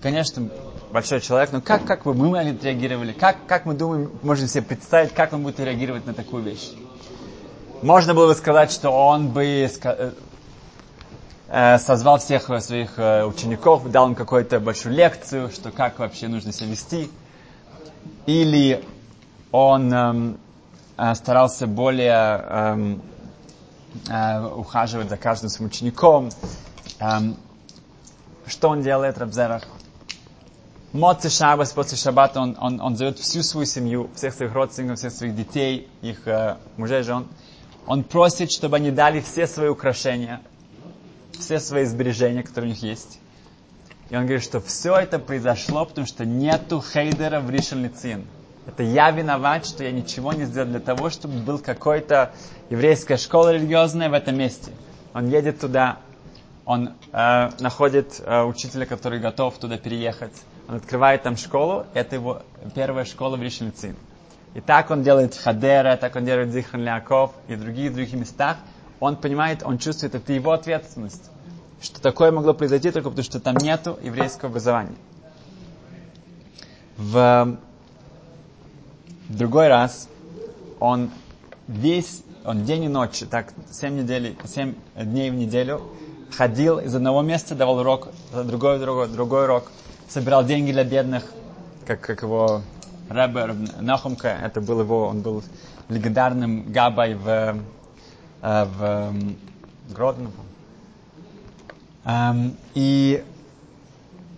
конечно, 0.02 0.50
большой 0.92 1.22
человек, 1.22 1.52
но 1.52 1.62
как, 1.62 1.86
как 1.86 2.04
бы 2.04 2.14
мы 2.14 2.30
могли 2.30 2.52
отреагировали? 2.52 3.14
Как, 3.14 3.46
как 3.48 3.66
мы 3.66 3.74
думаем, 3.74 4.12
можем 4.24 4.48
себе 4.48 4.64
представить, 4.64 5.14
как 5.14 5.34
он 5.34 5.44
будет 5.44 5.60
реагировать 5.60 6.06
на 6.06 6.14
такую 6.14 6.44
вещь? 6.44 6.72
Можно 7.82 8.14
было 8.14 8.28
бы 8.28 8.36
сказать, 8.36 8.72
что 8.72 8.90
он 8.90 9.30
бы 9.30 9.46
э, 9.46 10.12
э, 11.50 11.78
созвал 11.78 12.18
всех 12.20 12.50
своих 12.62 12.98
э, 12.98 13.26
учеников, 13.26 13.90
дал 13.92 14.08
им 14.08 14.16
какую-то 14.16 14.60
большую 14.60 14.96
лекцию, 14.96 15.52
что 15.52 15.72
как 15.72 16.00
вообще 16.00 16.28
нужно 16.28 16.52
себя 16.52 16.70
вести. 16.70 17.12
Или 18.26 18.84
он 19.52 19.94
эм, 19.94 20.38
старался 21.14 21.68
более 21.68 22.44
эм, 22.50 23.02
ухаживать 24.56 25.10
за 25.10 25.18
каждым 25.18 25.50
своим 25.50 25.70
учеником. 25.70 26.32
Эм, 27.00 27.38
что 28.48 28.70
он 28.70 28.82
делает, 28.82 29.18
Рабзерах? 29.20 29.64
Моци 30.96 31.30
Шабас, 31.30 31.74
после 31.74 31.98
Шаббата 31.98 32.40
он, 32.40 32.56
он, 32.58 32.80
он 32.80 32.96
зовет 32.96 33.20
всю 33.20 33.44
свою 33.44 33.66
семью, 33.66 34.10
всех 34.16 34.34
своих 34.34 34.54
родственников, 34.54 35.00
всех 35.00 35.12
своих 35.12 35.36
детей, 35.36 35.90
их 36.02 36.26
э, 36.26 36.56
мужей, 36.78 37.04
жен. 37.04 37.28
Он 37.86 38.02
просит, 38.06 38.50
чтобы 38.50 38.78
они 38.78 38.92
дали 38.92 39.20
все 39.20 39.46
свои 39.46 39.68
украшения, 39.68 40.40
все 41.38 41.60
свои 41.60 41.84
сбережения, 41.84 42.44
которые 42.44 42.72
у 42.72 42.74
них 42.74 42.82
есть. 42.82 43.20
И 44.10 44.16
он 44.16 44.22
говорит, 44.24 44.42
что 44.42 44.62
все 44.62 44.96
это 44.96 45.20
произошло, 45.20 45.84
потому 45.84 46.08
что 46.08 46.24
нету 46.24 46.82
хейдера 46.82 47.42
в 47.42 47.50
Ришельницин. 47.50 48.26
Это 48.66 48.84
я 48.84 49.12
виноват, 49.12 49.66
что 49.66 49.84
я 49.84 49.92
ничего 49.92 50.32
не 50.32 50.46
сделал 50.46 50.70
для 50.70 50.80
того, 50.80 51.10
чтобы 51.10 51.40
был 51.40 51.60
какой-то 51.60 52.32
еврейская 52.70 53.18
школа 53.18 53.52
религиозная 53.52 54.10
в 54.10 54.14
этом 54.14 54.38
месте. 54.38 54.72
Он 55.14 55.28
едет 55.28 55.60
туда, 55.60 55.98
он 56.64 56.94
э, 57.12 57.50
находит 57.60 58.22
э, 58.24 58.44
учителя, 58.44 58.86
который 58.86 59.20
готов 59.20 59.58
туда 59.58 59.78
переехать. 59.78 60.32
Он 60.68 60.76
открывает 60.76 61.24
там 61.24 61.38
школу, 61.38 61.86
это 61.94 62.16
его 62.16 62.42
первая 62.74 63.06
школа 63.06 63.36
в 63.38 63.44
Ришельницин. 63.44 63.96
И 64.56 64.62
так 64.62 64.90
он 64.90 65.04
делает 65.04 65.36
Хадера, 65.36 65.98
так 65.98 66.16
он 66.16 66.26
делает 66.26 66.52
Зихан 66.52 66.82
Ляков 66.82 67.34
и 67.48 67.56
других 67.56 67.94
других 67.94 68.14
местах. 68.14 68.58
Он 69.00 69.18
понимает, 69.18 69.64
он 69.64 69.78
чувствует, 69.78 70.16
это 70.16 70.32
его 70.34 70.54
ответственность. 70.54 71.30
Что 71.82 72.02
такое 72.02 72.32
могло 72.32 72.54
произойти 72.54 72.90
только 72.90 73.10
потому, 73.10 73.26
что 73.26 73.40
там 73.40 73.58
нету 73.58 74.00
еврейского 74.02 74.50
образования. 74.50 74.96
В, 76.98 77.58
в 79.28 79.38
другой 79.38 79.68
раз 79.68 80.08
он 80.80 81.12
весь, 81.68 82.24
он 82.46 82.64
день 82.64 82.86
и 82.86 82.88
ночь, 82.88 83.24
так 83.30 83.54
7, 83.70 83.98
недели, 83.98 84.38
7 84.46 84.74
дней 84.96 85.30
в 85.30 85.36
неделю 85.36 85.82
ходил 86.32 86.80
из 86.80 86.96
одного 86.96 87.22
места, 87.22 87.56
давал 87.56 87.80
урок, 87.80 88.08
другой, 88.32 88.80
другой, 88.80 89.10
другой 89.10 89.44
урок, 89.44 89.72
собирал 90.08 90.44
деньги 90.46 90.72
для 90.72 90.84
бедных, 90.84 91.24
как, 91.86 92.02
как 92.02 92.22
его 92.22 92.62
Рэбе 93.10 93.56
Нахумка, 93.80 94.30
это 94.30 94.62
был 94.62 94.82
его, 94.82 95.08
он 95.08 95.22
был 95.22 95.44
легендарным 95.90 96.72
габай 96.72 97.14
в, 97.14 97.28
э, 98.42 98.66
в 98.66 99.14
Гродно. 99.94 100.32
Um, 102.04 102.56
и 102.76 103.24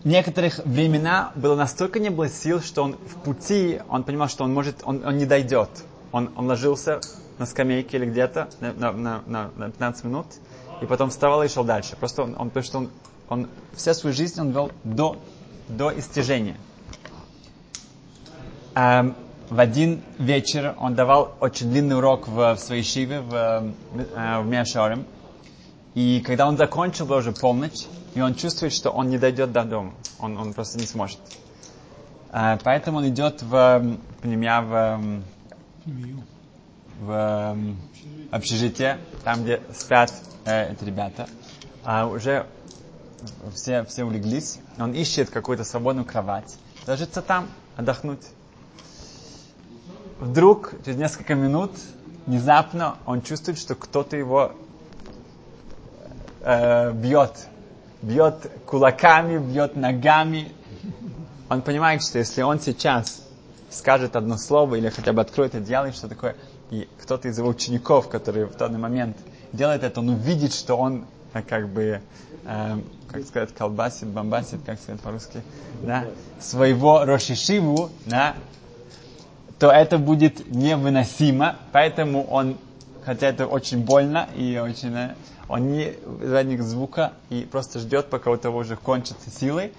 некоторых 0.06 0.60
времена 0.64 1.32
было 1.36 1.56
настолько 1.56 2.00
не 2.00 2.10
было 2.10 2.30
сил, 2.30 2.62
что 2.62 2.84
он 2.84 2.94
в 2.94 3.16
пути, 3.24 3.82
он 3.90 4.04
понимал, 4.04 4.30
что 4.30 4.46
он 4.46 4.54
может, 4.54 4.78
он, 4.84 5.06
он 5.06 5.18
не 5.18 5.26
дойдет. 5.26 5.70
Он, 6.14 6.32
он 6.38 6.48
ложился 6.48 7.02
на 7.38 7.46
скамейке 7.46 7.98
или 7.98 8.06
где-то 8.06 8.48
на, 8.62 8.92
на, 8.94 9.22
на, 9.26 9.52
на 9.56 9.70
15 9.70 10.06
минут, 10.06 10.28
и 10.82 10.86
потом 10.86 11.10
вставал 11.10 11.44
и 11.44 11.50
шел 11.50 11.66
дальше. 11.66 11.98
Просто 11.98 12.24
он, 12.24 12.36
он 12.38 12.50
потому 12.50 12.64
что 12.64 12.78
он, 12.78 12.90
он 13.28 13.50
вся 13.74 13.94
свою 13.94 14.16
жизнь 14.16 14.40
он 14.40 14.52
вел 14.52 14.72
до, 14.86 15.18
до 15.68 15.98
истяжения. 15.98 16.58
Um, 18.76 19.16
в 19.50 19.60
один 19.60 20.02
вечер 20.20 20.76
он 20.78 20.94
давал 20.94 21.36
очень 21.40 21.72
длинный 21.72 21.98
урок 21.98 22.28
в, 22.28 22.56
в 22.56 22.60
своей 22.60 22.84
шиве 22.84 23.22
в, 23.22 23.34
э, 23.34 24.42
в 24.42 24.46
Миашорем. 24.46 25.06
И 25.96 26.22
когда 26.26 26.48
он 26.48 26.58
закончил, 26.58 27.06
была 27.06 27.20
уже 27.20 27.32
полночь, 27.32 27.88
и 28.14 28.22
он 28.22 28.36
чувствует, 28.36 28.74
что 28.74 28.92
он 28.92 29.10
не 29.10 29.18
дойдет 29.18 29.52
до 29.52 29.64
дома. 29.64 29.94
Он, 30.20 30.38
он 30.38 30.54
просто 30.54 30.78
не 30.78 30.86
сможет. 30.86 31.20
Uh, 32.30 32.60
поэтому 32.64 32.98
он 32.98 33.08
идет 33.08 33.42
в 33.42 33.98
меня 34.24 34.62
в, 34.62 35.24
в 37.00 37.58
общежитие, 38.32 39.00
там, 39.24 39.44
где 39.44 39.62
спят 39.74 40.14
э, 40.46 40.74
эти 40.74 40.84
ребята. 40.84 41.28
А 41.84 42.06
уже 42.06 42.46
все, 43.54 43.84
все 43.86 44.04
улеглись. 44.04 44.60
Он 44.78 44.94
ищет 44.94 45.30
какую-то 45.30 45.64
свободную 45.64 46.06
кровать. 46.06 46.56
Ложится 46.86 47.22
там, 47.22 47.48
отдохнуть 47.76 48.22
вдруг, 50.20 50.74
через 50.86 50.98
несколько 50.98 51.36
минут, 51.36 51.72
внезапно 52.26 52.98
он 53.06 53.22
чувствует, 53.22 53.58
что 53.58 53.76
кто-то 53.76 54.18
его 54.18 54.52
э, 56.42 56.92
бьет. 56.94 57.48
Бьет 58.02 58.52
кулаками, 58.66 59.38
бьет 59.38 59.76
ногами. 59.76 60.52
Он 61.50 61.62
понимает, 61.62 62.04
что 62.04 62.20
если 62.20 62.42
он 62.42 62.60
сейчас 62.60 63.24
скажет 63.70 64.16
одно 64.16 64.38
слово 64.38 64.76
или 64.76 64.90
хотя 64.90 65.14
бы 65.14 65.22
откроет 65.22 65.56
одеяло, 65.56 65.92
что 65.92 66.08
такое, 66.08 66.36
и 66.70 66.88
кто-то 67.02 67.28
из 67.28 67.38
его 67.38 67.50
учеников, 67.50 68.10
который 68.10 68.46
в 68.46 68.56
тот 68.56 68.72
момент 68.72 69.18
делает 69.52 69.84
это, 69.84 70.00
он 70.00 70.10
увидит, 70.10 70.54
что 70.54 70.76
он 70.76 71.06
как 71.48 71.70
бы, 71.70 72.02
э, 72.46 72.80
как 73.12 73.26
сказать, 73.26 73.54
колбасит, 73.54 74.08
бомбасит, 74.08 74.60
как 74.66 74.80
сказать 74.80 75.02
по-русски, 75.02 75.42
да, 75.82 76.06
своего 76.40 77.06
Рошишиву, 77.06 77.90
да, 78.06 78.36
то 79.60 79.72
это 79.72 79.98
будет 79.98 80.50
невыносимо, 80.54 81.56
поэтому 81.72 82.24
он, 82.24 82.58
хотя 83.04 83.28
это 83.28 83.48
очень 83.48 83.84
больно 83.84 84.30
и 84.36 84.60
очень, 84.64 84.94
э, 84.96 85.16
он 85.48 85.72
не 85.72 85.94
задник 86.22 86.62
звука 86.62 87.14
и 87.30 87.48
просто 87.50 87.80
ждет, 87.80 88.10
пока 88.10 88.32
у 88.32 88.38
того 88.38 88.60
уже 88.60 88.76
кончатся 88.76 89.30
силы, 89.30 89.72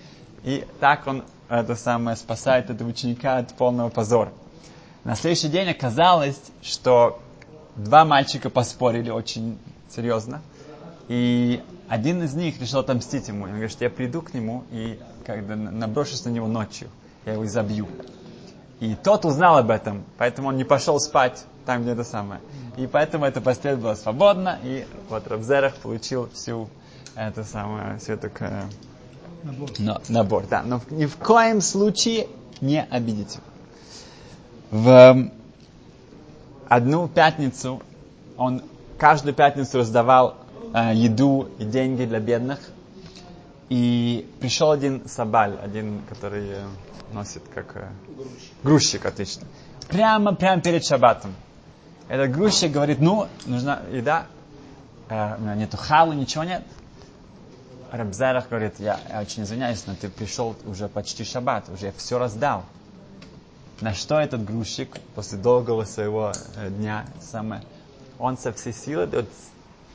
и 0.45 0.65
так 0.81 1.07
он 1.07 1.25
это 1.49 1.77
самое 1.77 2.17
спасает 2.17 2.71
этого 2.71 2.89
ученика 2.89 3.39
от 3.39 3.55
полного 3.55 3.89
позора. 3.89 4.33
На 5.05 5.17
следующий 5.17 5.49
день 5.49 5.71
оказалось, 5.71 6.39
что 6.63 7.21
два 7.77 8.05
мальчика 8.05 8.51
поспорили 8.51 9.11
очень 9.11 9.59
серьезно, 9.95 10.43
и 11.09 11.63
один 11.89 12.23
из 12.23 12.35
них 12.35 12.61
решил 12.61 12.81
отомстить 12.81 13.29
ему. 13.29 13.45
Он 13.45 13.51
говорит, 13.51 13.71
что 13.71 13.85
я 13.85 13.91
приду 13.91 14.23
к 14.23 14.35
нему 14.35 14.65
и 14.71 14.99
когда 15.25 15.57
наброшусь 15.57 16.25
на 16.25 16.31
него 16.31 16.47
ночью, 16.47 16.89
я 17.25 17.33
его 17.33 17.47
изобью. 17.47 17.89
И 18.81 18.95
тот 18.95 19.25
узнал 19.25 19.59
об 19.59 19.71
этом, 19.71 20.05
поэтому 20.19 20.49
он 20.49 20.57
не 20.57 20.65
пошел 20.65 21.01
спать 21.01 21.45
там, 21.67 21.83
где 21.83 21.93
это 21.93 22.05
самое. 22.05 22.41
И 22.77 22.87
поэтому 22.87 23.25
эта 23.25 23.41
постель 23.41 23.77
была 23.77 23.97
свободна, 23.97 24.59
и 24.63 24.87
вот 25.09 25.27
Рабзерах 25.27 25.75
получил 25.77 26.31
всю 26.33 26.69
это 27.15 27.43
самое, 27.43 27.99
всю 27.99 28.13
эту 28.13 28.31
набор. 29.43 29.71
Но, 29.79 30.01
набор, 30.09 30.47
да. 30.49 30.63
Но 30.63 30.81
ни 30.91 31.07
в 31.07 31.17
коем 31.17 31.61
случае 31.61 32.29
не 32.61 32.83
обидите. 32.83 33.41
В 34.71 35.31
одну 36.69 37.09
пятницу 37.09 37.83
он 38.37 38.63
каждую 38.99 39.35
пятницу 39.35 39.79
раздавал 39.79 40.37
еду 40.75 41.49
и 41.59 41.65
деньги 41.65 42.05
для 42.05 42.21
бедных. 42.21 42.61
И 43.69 44.27
пришел 44.41 44.71
один 44.71 45.07
сабаль, 45.09 45.59
один, 45.63 46.01
который 46.09 46.49
э, 46.49 46.67
носит 47.13 47.43
как 47.55 47.77
э, 47.77 47.89
грузчик, 48.63 49.05
отлично. 49.05 49.47
Прямо, 49.89 50.35
прямо 50.35 50.63
перед 50.63 50.85
шаббатом. 50.85 51.35
Этот 52.09 52.31
грузчик 52.33 52.73
говорит, 52.73 52.99
ну, 52.99 53.29
нужна 53.45 53.83
еда, 53.93 54.27
э, 55.11 55.37
у 55.37 55.43
меня 55.43 55.55
нету 55.55 55.77
халу, 55.77 56.15
ничего 56.15 56.45
нет. 56.45 56.63
Рабзарах 57.93 58.49
говорит, 58.49 58.75
я, 58.79 59.01
я 59.11 59.21
очень 59.21 59.43
извиняюсь, 59.43 59.85
но 59.87 59.95
ты 59.95 60.09
пришел 60.09 60.57
уже 60.65 60.89
почти 60.89 61.25
шаббат, 61.25 61.69
уже 61.69 61.93
все 61.93 62.19
раздал. 62.19 62.65
На 63.81 63.95
что 63.95 64.19
этот 64.19 64.45
грузчик 64.45 64.99
после 65.15 65.39
долгого 65.39 65.85
своего 65.85 66.33
э, 66.57 66.71
дня 66.71 67.05
самое, 67.21 67.63
он 68.19 68.39
со 68.39 68.53
всей 68.55 68.73
силы 68.73 69.07
дает 69.07 69.29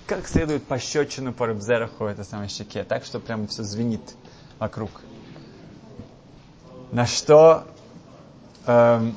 как 0.06 0.28
следует 0.28 0.66
пощечину 0.66 1.34
по 1.34 1.48
Рабзераху 1.48 2.06
этой 2.06 2.26
самой 2.26 2.50
щеке, 2.50 2.84
так 2.84 3.06
что 3.06 3.20
прям 3.20 3.48
все 3.48 3.64
звенит 3.64 4.02
вокруг. 4.60 4.90
На 6.92 7.06
что, 7.06 7.64
эм, 8.66 9.16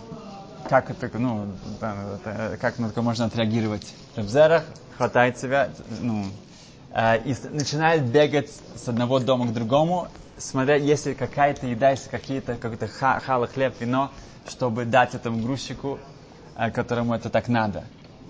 как 0.69 0.91
это, 0.91 1.19
ну, 1.19 1.47
как 1.81 2.79
на 2.79 2.89
такое 2.89 3.05
можно 3.05 3.27
отреагировать? 3.27 3.95
Рабзерах 4.17 4.65
хватает 4.97 5.39
себя, 5.39 5.69
ну, 6.01 6.25
э, 6.91 7.19
и 7.25 7.37
начинает 7.51 8.05
бегать 8.05 8.51
с 8.77 8.89
одного 8.89 9.19
дома 9.19 9.47
к 9.47 9.53
другому, 9.53 10.09
смотря, 10.39 10.77
если 10.77 11.13
какая-то 11.13 11.67
еда, 11.67 11.91
если 11.91 12.09
какие-то, 12.09 12.55
какой-то 12.55 12.87
ха, 12.89 13.21
хала, 13.21 13.47
хлеб, 13.47 13.75
вино, 13.81 14.11
чтобы 14.49 14.85
дать 14.85 15.15
этому 15.15 15.43
грузчику, 15.43 15.99
э, 16.57 16.71
которому 16.71 17.15
это 17.15 17.29
так 17.29 17.49
надо. 17.49 17.85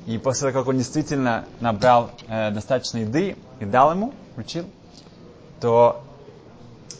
И 0.07 0.19
после 0.19 0.51
того, 0.51 0.61
как 0.61 0.69
он 0.69 0.79
действительно 0.79 1.47
набрал 1.61 2.13
э, 2.29 2.53
достаточно 2.53 2.99
еды 2.99 3.37
и 3.59 3.65
дал 3.65 3.91
ему, 3.91 4.13
вручил, 4.37 4.67
то 5.61 6.01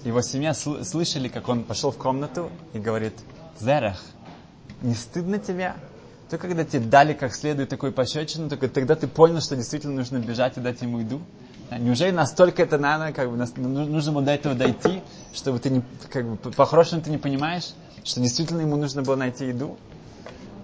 его 0.05 0.23
семья 0.23 0.51
сл- 0.51 0.85
слышали, 0.85 1.29
как 1.29 1.49
он 1.49 1.63
пошел 1.63 1.93
в 1.93 1.97
комнату 1.97 2.51
и 2.73 2.79
говорит, 2.79 3.15
Зерах, 3.61 4.03
не 4.83 4.95
стыдно 4.95 5.39
тебе? 5.39 5.75
То 6.31 6.39
когда 6.39 6.65
тебе 6.65 6.81
дали 6.81 7.13
как 7.13 7.35
следует 7.35 7.69
такой 7.69 7.93
пощечину, 7.93 8.49
только 8.49 8.69
тогда 8.69 8.97
ты 8.97 9.07
понял, 9.07 9.41
что 9.41 9.55
действительно 9.55 9.95
нужно 9.95 10.19
бежать 10.19 10.57
и 10.57 10.61
дать 10.61 10.83
ему 10.83 10.99
еду. 10.99 11.21
Неужели 11.71 12.11
настолько 12.11 12.63
это 12.63 12.79
надо, 12.79 13.13
как 13.13 13.31
бы, 13.31 13.37
нужно 13.37 14.11
ему 14.11 14.21
до 14.21 14.33
этого 14.33 14.55
дойти, 14.55 15.03
чтобы 15.33 15.61
ты 15.61 15.71
не, 15.71 15.83
как 16.11 16.27
бы, 16.27 16.37
по-хорошему 16.37 17.03
ты 17.03 17.11
не 17.11 17.19
понимаешь, 17.19 17.75
что 18.03 18.21
действительно 18.21 18.61
ему 18.63 18.77
нужно 18.77 19.03
было 19.03 19.17
найти 19.17 19.47
еду? 19.47 19.77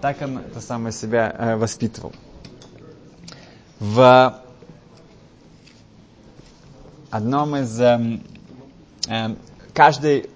Так 0.00 0.20
он 0.20 0.38
это 0.38 0.60
самое 0.60 0.92
себя 0.92 1.34
э, 1.36 1.56
воспитывал. 1.56 2.12
В 3.82 4.38
одном 7.10 7.56
из... 7.56 7.80
Э, 7.80 8.20
э, 9.08 9.34
каждый 9.74 10.30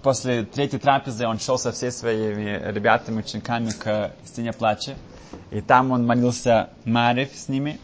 после 0.00 0.44
третьей 0.44 0.78
трапезы 0.78 1.26
он 1.26 1.40
шел 1.40 1.58
со 1.58 1.72
всеми 1.72 1.90
своими 1.90 2.70
ребятами, 2.72 3.18
учениками 3.18 3.70
к 3.70 4.12
стене 4.24 4.52
плача. 4.52 4.94
И 5.50 5.60
там 5.60 5.90
он 5.90 6.06
молился 6.06 6.70
Марев 6.84 7.30
с 7.34 7.48
ними. 7.48 7.80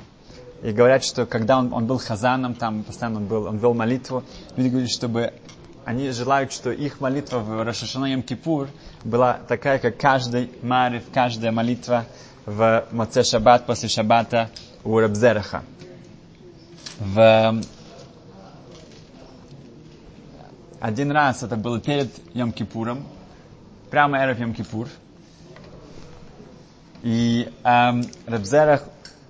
И 0.63 0.71
говорят, 0.71 1.03
что 1.03 1.27
когда 1.27 1.59
он, 1.59 1.73
он 1.73 1.87
был 1.87 1.99
хазаном, 1.99 2.55
там 2.55 2.85
постоянно 2.85 3.17
он 3.17 3.27
был, 3.27 3.47
он 3.47 3.57
вел 3.57 3.75
молитву, 3.75 4.23
люди 4.55 4.69
говорят, 4.69 4.91
чтобы 4.91 5.33
они 5.85 6.11
желают, 6.11 6.53
что 6.53 6.71
их 6.71 7.01
молитва 7.01 7.41
в 7.41 7.65
Рашашана 7.65 8.23
Кипур 8.23 8.69
была 9.03 9.41
такая, 9.49 9.81
как 9.81 9.99
каждый 9.99 10.53
Марев, 10.63 11.03
каждая 11.13 11.51
молитва 11.51 12.07
в 12.47 12.87
Моце 12.93 13.25
Шаббат 13.25 13.67
после 13.67 13.89
Шаббата 13.89 14.51
у 14.85 14.99
Рабзераха. 14.99 15.63
В 16.99 17.63
один 20.81 21.13
раз 21.13 21.43
это 21.43 21.57
было 21.57 21.81
перед 21.81 22.11
Йом 22.35 22.53
Кипуром, 22.53 23.05
прямо 23.91 24.19
эров 24.19 24.39
Йом 24.39 24.55
Кипур. 24.55 24.89
И 27.03 27.51
эм, 27.65 28.05
Рабзерах 28.27 28.85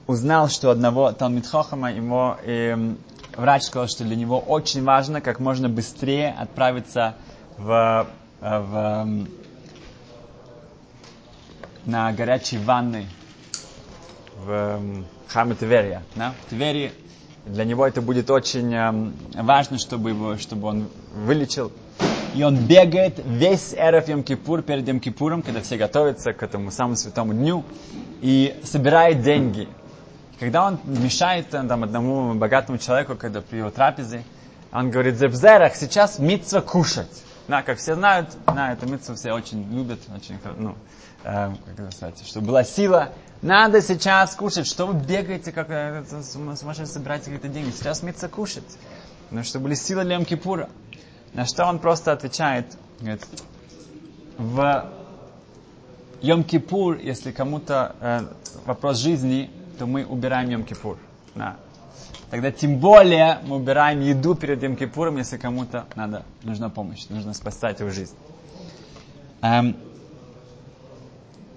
узнал, 0.07 0.49
что 0.49 0.71
одного 0.71 1.13
Талмитхохама 1.13 1.93
ему 1.93 2.37
эм, 2.45 2.99
врач 3.37 3.65
сказал, 3.65 3.89
что 3.89 4.05
для 4.05 4.17
него 4.17 4.39
очень 4.41 4.83
важно 4.83 5.21
как 5.21 5.39
можно 5.39 5.69
быстрее 5.69 6.35
отправиться 6.37 7.15
в, 7.57 8.07
э, 8.41 8.59
в, 8.59 8.77
эм, 8.77 9.29
на 11.85 12.13
горячие 12.13 12.61
ванны 12.61 13.07
в 14.37 15.05
эм, 15.31 15.33
храме 15.33 15.55
Тверия. 15.55 16.03
Да? 16.17 16.35
В 16.47 16.51
Твери 16.51 16.93
для 17.47 17.65
него 17.65 17.87
это 17.87 18.03
будет 18.03 18.31
очень 18.31 18.75
э, 18.75 19.43
важно, 19.43 19.79
чтобы, 19.79 20.11
его, 20.11 20.37
чтобы 20.37 20.69
он 20.69 20.89
вылечил. 21.15 21.73
И 22.35 22.43
он 22.45 22.57
бегает 22.57 23.21
весь 23.25 23.75
Эров 23.75 24.09
Йом 24.09 24.23
Кипур 24.23 24.63
перед 24.63 24.87
Йом 24.87 25.01
Кипуром, 25.01 25.43
когда 25.43 25.61
все 25.61 25.77
готовятся 25.77 26.33
к 26.33 26.43
этому 26.43 26.71
самому 26.71 26.97
святому 26.97 27.33
дню, 27.33 27.65
и 28.21 28.61
собирает 28.63 29.23
деньги. 29.23 29.69
Когда 30.39 30.67
он 30.67 30.79
мешает 30.85 31.53
э, 31.55 31.63
там, 31.67 31.85
одному 31.85 32.35
богатому 32.35 32.79
человеку, 32.79 33.17
когда 33.17 33.41
при 33.41 33.59
его 33.59 33.71
трапезе, 33.71 34.25
он 34.73 34.91
говорит, 34.91 35.17
Зебзерах, 35.17 35.75
сейчас 35.75 36.19
митцва 36.19 36.61
кушать. 36.61 37.25
Да, 37.49 37.63
как 37.63 37.79
все 37.79 37.97
знают, 37.97 38.29
на 38.47 38.73
эту 38.73 38.87
митцву 38.87 39.17
все 39.17 39.33
очень 39.33 39.69
любят, 39.75 39.99
очень, 40.15 40.39
ну, 40.57 40.77
э, 41.25 41.53
как 41.67 41.79
это 41.79 41.91
сказать, 41.91 42.23
чтобы 42.27 42.49
была 42.49 42.65
сила, 42.65 43.13
надо 43.43 43.81
сейчас 43.81 44.35
кушать. 44.35 44.67
Что 44.67 44.87
вы 44.87 44.95
бегаете, 44.95 45.53
как 45.53 45.71
э, 45.71 46.05
сумасшедшие 46.23 46.87
собираете 46.87 47.27
какие-то 47.27 47.49
деньги? 47.49 47.71
Сейчас 47.71 48.03
миться 48.03 48.29
кушать. 48.29 48.65
Ну, 49.31 49.43
чтобы 49.45 49.65
были 49.65 49.75
силы 49.75 50.05
для 50.05 50.23
Кипура. 50.25 50.69
На 51.33 51.47
что 51.47 51.67
он 51.67 51.79
просто 51.79 52.13
отвечает, 52.13 52.77
говорит, 52.99 53.25
в 54.37 54.91
Йом-Кипур, 56.23 57.01
если 57.01 57.31
кому-то 57.31 57.95
э, 58.01 58.21
вопрос 58.67 58.99
жизни, 58.99 59.51
то 59.79 59.87
мы 59.87 60.05
убираем 60.05 60.49
Йом-Кипур. 60.51 60.99
Да. 61.35 61.57
Тогда 62.31 62.51
тем 62.51 62.79
более 62.79 63.39
мы 63.47 63.57
убираем 63.57 64.01
еду 64.01 64.35
перед 64.35 64.63
Йом-Кипуром, 64.63 65.19
если 65.19 65.37
кому-то 65.37 65.87
надо, 65.95 66.25
нужна 66.43 66.69
помощь, 66.69 67.07
нужно 67.09 67.33
спасать 67.33 67.81
его 67.81 67.91
жизнь. 67.91 68.15
Эм, 69.43 69.77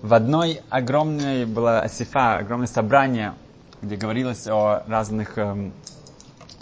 в 0.04 0.14
одной 0.14 0.62
огромной 0.70 1.46
была 1.46 1.80
асифа, 1.80 2.36
огромное 2.36 2.68
собрание, 2.68 3.34
где 3.82 3.96
говорилось 3.96 4.46
о 4.48 4.84
разных 4.86 5.38
э, 5.38 5.72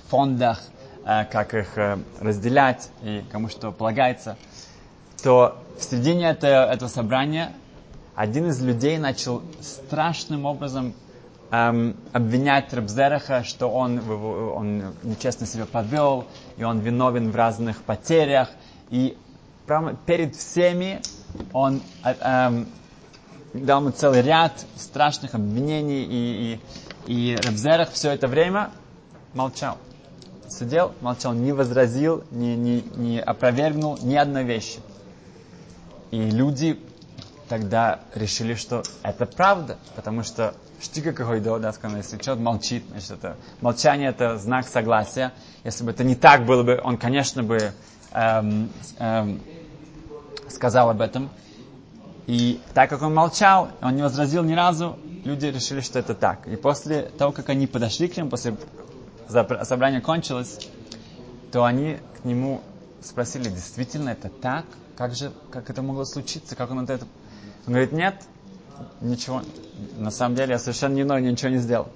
фондах, 0.09 0.61
э, 1.03 1.25
как 1.25 1.55
их 1.55 1.75
э, 1.75 1.97
разделять 2.19 2.91
и 3.01 3.23
кому 3.31 3.49
что 3.49 3.71
полагается, 3.71 4.37
то 5.23 5.57
в 5.79 5.83
середине 5.83 6.29
этого, 6.29 6.71
этого 6.71 6.87
собрания 6.87 7.51
один 8.13 8.47
из 8.49 8.61
людей 8.61 8.99
начал 8.99 9.41
страшным 9.59 10.45
образом 10.45 10.93
эм, 11.49 11.95
обвинять 12.13 12.71
Рабзераха, 12.71 13.43
что 13.43 13.69
он, 13.69 14.01
он 14.07 14.93
нечестно 15.01 15.47
себя 15.47 15.65
повел, 15.65 16.25
и 16.57 16.63
он 16.63 16.79
виновен 16.79 17.31
в 17.31 17.35
разных 17.35 17.81
потерях. 17.81 18.49
И 18.91 19.17
прямо 19.65 19.95
перед 19.95 20.35
всеми 20.35 21.01
он 21.53 21.81
э, 22.03 22.13
эм, 22.21 22.67
дал 23.53 23.81
ему 23.81 23.91
целый 23.91 24.21
ряд 24.21 24.65
страшных 24.75 25.35
обвинений, 25.35 26.03
и, 26.03 26.59
и, 27.05 27.31
и 27.31 27.35
Рабзерах 27.35 27.91
все 27.91 28.11
это 28.11 28.27
время 28.27 28.71
молчал. 29.33 29.77
Сидел, 30.49 30.93
молчал, 31.01 31.33
не 31.33 31.53
возразил, 31.53 32.23
не, 32.31 32.55
не, 32.55 32.83
не 32.95 33.19
опровергнул 33.19 33.97
ни 34.01 34.15
одной 34.15 34.43
вещи. 34.43 34.79
И 36.11 36.29
люди 36.29 36.79
тогда 37.47 38.01
решили, 38.15 38.55
что 38.55 38.83
это 39.01 39.25
правда, 39.25 39.77
потому 39.95 40.23
что 40.23 40.53
штика 40.81 41.13
какой 41.13 41.39
до, 41.39 41.57
да, 41.59 41.71
сказано, 41.71 41.97
если 41.97 42.17
человек 42.17 42.43
молчит, 42.43 42.83
значит, 42.89 43.11
это, 43.11 43.37
молчание 43.61 44.09
это 44.09 44.37
знак 44.37 44.67
согласия. 44.67 45.31
Если 45.63 45.83
бы 45.83 45.91
это 45.91 46.03
не 46.03 46.15
так 46.15 46.45
было 46.45 46.63
бы, 46.63 46.81
он, 46.83 46.97
конечно, 46.97 47.43
бы 47.43 47.73
эм, 48.13 48.69
эм, 48.99 49.41
сказал 50.49 50.89
об 50.89 51.01
этом. 51.01 51.29
И 52.27 52.59
так 52.73 52.89
как 52.89 53.01
он 53.01 53.13
молчал, 53.13 53.69
он 53.81 53.95
не 53.95 54.03
возразил 54.03 54.43
ни 54.43 54.53
разу, 54.53 54.97
люди 55.25 55.47
решили, 55.47 55.81
что 55.81 55.99
это 55.99 56.13
так. 56.13 56.47
И 56.47 56.55
после 56.55 57.03
того, 57.17 57.31
как 57.31 57.49
они 57.49 57.67
подошли 57.67 58.07
к 58.07 58.17
нему, 58.17 58.29
после 58.29 58.55
собрания 59.27 60.01
кончилось, 60.01 60.69
то 61.51 61.63
они 61.63 61.97
к 62.21 62.25
нему 62.25 62.61
спросили, 63.01 63.49
действительно 63.49 64.09
это 64.09 64.29
так? 64.29 64.65
Как 64.95 65.15
же, 65.15 65.31
как 65.51 65.69
это 65.69 65.81
могло 65.81 66.05
случиться? 66.05 66.55
Как 66.55 66.69
он 66.71 66.83
это... 66.83 67.05
Он 67.65 67.73
говорит, 67.73 67.91
нет, 67.91 68.15
ничего. 69.01 69.41
На 69.97 70.11
самом 70.11 70.35
деле 70.35 70.53
я 70.53 70.59
совершенно 70.59 70.93
не 70.93 71.01
виновен, 71.01 71.31
ничего 71.31 71.49
не 71.49 71.57
сделал. 71.57 71.89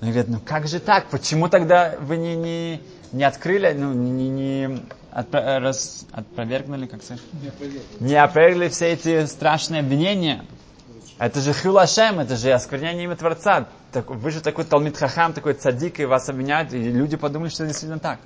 Он 0.00 0.08
говорит, 0.08 0.28
ну 0.28 0.40
как 0.44 0.66
же 0.68 0.80
так? 0.80 1.08
Почему 1.10 1.48
тогда 1.48 1.94
вы 2.00 2.16
не, 2.16 2.36
не, 2.36 2.82
не 3.12 3.24
открыли, 3.24 3.72
ну, 3.76 3.92
не, 3.92 4.28
не 4.28 4.80
отпро- 5.18 5.58
раз, 5.58 6.06
отпровергнули, 6.12 6.86
как 6.86 7.02
сказать? 7.02 7.22
Не 7.42 7.48
опровергли. 7.48 7.82
Не 8.00 8.14
опровергли 8.14 8.68
все 8.68 8.92
эти 8.92 9.26
страшные 9.26 9.80
обвинения. 9.80 10.44
Это 11.18 11.40
же 11.40 11.52
хилашем, 11.52 12.20
это 12.20 12.36
же 12.36 12.52
осквернение 12.52 13.04
имя 13.04 13.16
Творца. 13.16 13.68
Так, 13.92 14.08
вы 14.10 14.30
же 14.30 14.40
такой 14.40 14.64
талмит 14.64 14.96
хахам, 14.96 15.32
такой 15.32 15.54
цадик, 15.54 15.98
и 15.98 16.04
вас 16.04 16.28
обвиняют, 16.28 16.72
и 16.72 16.78
люди 16.78 17.16
подумали, 17.16 17.48
что 17.48 17.64
это 17.64 17.72
действительно 17.72 17.98
так. 17.98 18.20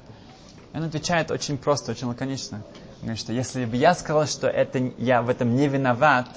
И 0.72 0.76
он 0.76 0.84
отвечает 0.84 1.30
очень 1.30 1.56
просто, 1.56 1.92
очень 1.92 2.06
лаконично. 2.08 2.58
Он 2.96 3.02
говорит, 3.02 3.20
что 3.20 3.32
если 3.32 3.64
бы 3.64 3.76
я 3.76 3.94
сказал, 3.94 4.26
что 4.26 4.48
это, 4.48 4.78
я 4.98 5.22
в 5.22 5.30
этом 5.30 5.56
не 5.56 5.68
виноват, 5.68 6.28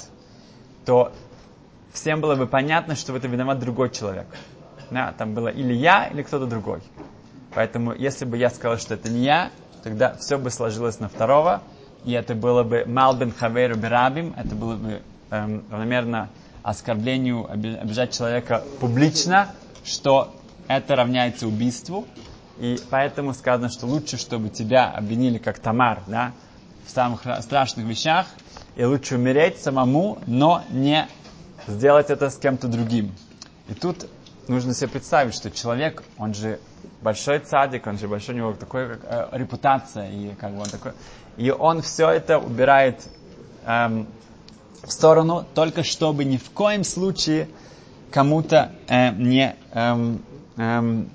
то 0.86 1.12
всем 1.92 2.22
было 2.22 2.36
бы 2.36 2.48
понятно, 2.48 2.96
что 2.96 3.12
в 3.14 3.16
этом 3.16 3.32
виноват 3.32 3.60
другой 3.60 3.90
человек. 3.90 4.28
Да, 4.92 5.14
там 5.18 5.34
было 5.34 5.50
или 5.50 5.74
я, 5.74 6.08
или 6.08 6.22
кто-то 6.22 6.46
другой. 6.46 6.82
Поэтому, 7.54 7.94
если 7.94 8.26
бы 8.26 8.38
я 8.38 8.50
сказал, 8.50 8.78
что 8.78 8.94
это 8.94 9.10
не 9.10 9.24
я, 9.24 9.52
тогда 9.86 10.16
все 10.20 10.40
бы 10.40 10.50
сложилось 10.50 11.00
на 11.00 11.10
второго, 11.10 11.62
и 12.06 12.12
это 12.14 12.34
было 12.34 12.64
бы 12.64 12.86
Малбен 12.88 13.32
Хаверу 13.32 13.76
Берабим, 13.76 14.34
это 14.36 14.56
было 14.56 14.76
бы 14.76 15.04
эм, 15.30 15.64
равномерно 15.70 16.30
оскорблению, 16.64 17.48
обижать 17.52 18.12
человека 18.18 18.64
публично, 18.80 19.50
что 19.84 20.34
это 20.68 20.96
равняется 20.96 21.48
убийству. 21.48 22.08
И 22.58 22.80
поэтому 22.90 23.36
сказано, 23.36 23.70
что 23.70 23.86
лучше, 23.86 24.18
чтобы 24.18 24.50
тебя 24.50 24.90
обвинили 24.90 25.38
как 25.38 25.60
Тамар, 25.60 26.02
да, 26.08 26.32
в 26.88 26.90
самых 26.90 27.22
страшных 27.42 27.86
вещах, 27.86 28.26
и 28.76 28.84
лучше 28.84 29.18
умереть 29.18 29.60
самому, 29.62 30.18
но 30.26 30.64
не 30.72 31.08
сделать 31.68 32.10
это 32.10 32.32
с 32.32 32.38
кем-то 32.38 32.68
другим. 32.68 33.12
И 33.70 33.76
тут 33.76 34.08
нужно 34.48 34.74
себе 34.74 34.88
представить, 34.88 35.36
что 35.36 35.52
человек, 35.52 36.02
он 36.18 36.34
же 36.34 36.60
большой 37.06 37.38
цадик, 37.38 37.86
он 37.86 38.00
же 38.00 38.08
большой, 38.08 38.34
у 38.34 38.38
него 38.40 38.54
такой 38.54 38.98
э, 39.02 39.28
репутация, 39.34 40.10
и 40.10 40.34
как 40.34 40.54
бы 40.54 40.62
он 40.62 40.70
такой, 40.70 40.94
и 41.38 41.52
он 41.52 41.84
все 41.84 42.10
это 42.10 42.40
убирает 42.40 43.08
эм, 43.66 44.08
в 44.82 44.92
сторону, 44.92 45.46
только 45.54 45.84
чтобы 45.84 46.26
ни 46.26 46.38
в 46.38 46.50
коем 46.50 46.84
случае 46.84 47.48
кому-то 48.10 48.72
э, 48.88 49.12
не 49.12 49.56
эм, 49.72 50.24
эм, 50.58 51.10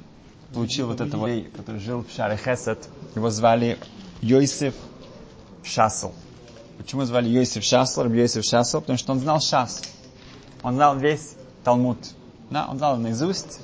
получил 0.55 0.87
вот 0.87 1.01
этого, 1.01 1.29
который 1.57 1.81
жил 1.81 2.05
в 2.05 2.15
Шаре 2.15 2.37
Хесед, 2.37 2.89
его 3.17 3.29
звали 3.31 3.77
Йосиф 4.23 4.75
Шасл. 5.65 6.13
Почему 6.79 7.05
звали 7.05 7.29
Йосиф 7.29 7.65
Шасл, 7.65 8.05
Йосиф 8.05 8.45
Шасл? 8.45 8.81
Потому 8.81 8.97
что 8.97 9.13
он 9.13 9.19
знал 9.19 9.41
Шас. 9.41 9.83
Он 10.63 10.75
знал 10.75 10.97
весь 10.97 11.35
Талмуд. 11.65 11.99
Да, 12.49 12.69
он 12.71 12.79
знал 12.79 12.97
наизусть. 12.97 13.61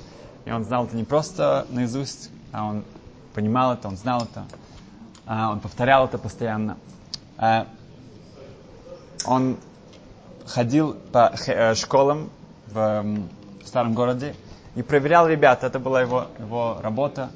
И 0.47 0.51
он 0.51 0.63
знал 0.63 0.85
это 0.85 0.95
не 0.95 1.03
просто 1.03 1.67
наизусть, 1.69 2.29
а 2.53 2.63
он 2.63 2.85
понимал 3.33 3.73
это, 3.73 3.89
он 3.89 3.97
знал 3.97 4.23
это. 4.23 4.45
А 5.25 5.51
он 5.51 5.59
повторял 5.59 6.05
это 6.05 6.17
постоянно. 6.17 6.77
А 7.37 7.67
он 9.25 9.57
ходил 10.45 10.95
по 11.11 11.33
э, 11.47 11.75
школам 11.75 12.29
в 12.67 13.19
старом 13.65 13.93
городе 13.93 14.35
и 14.75 14.83
проверял 14.83 15.27
ребят. 15.27 15.65
Это 15.65 15.79
была 15.79 16.01
его, 16.01 16.27
его 16.39 16.77
работа. 16.81 17.29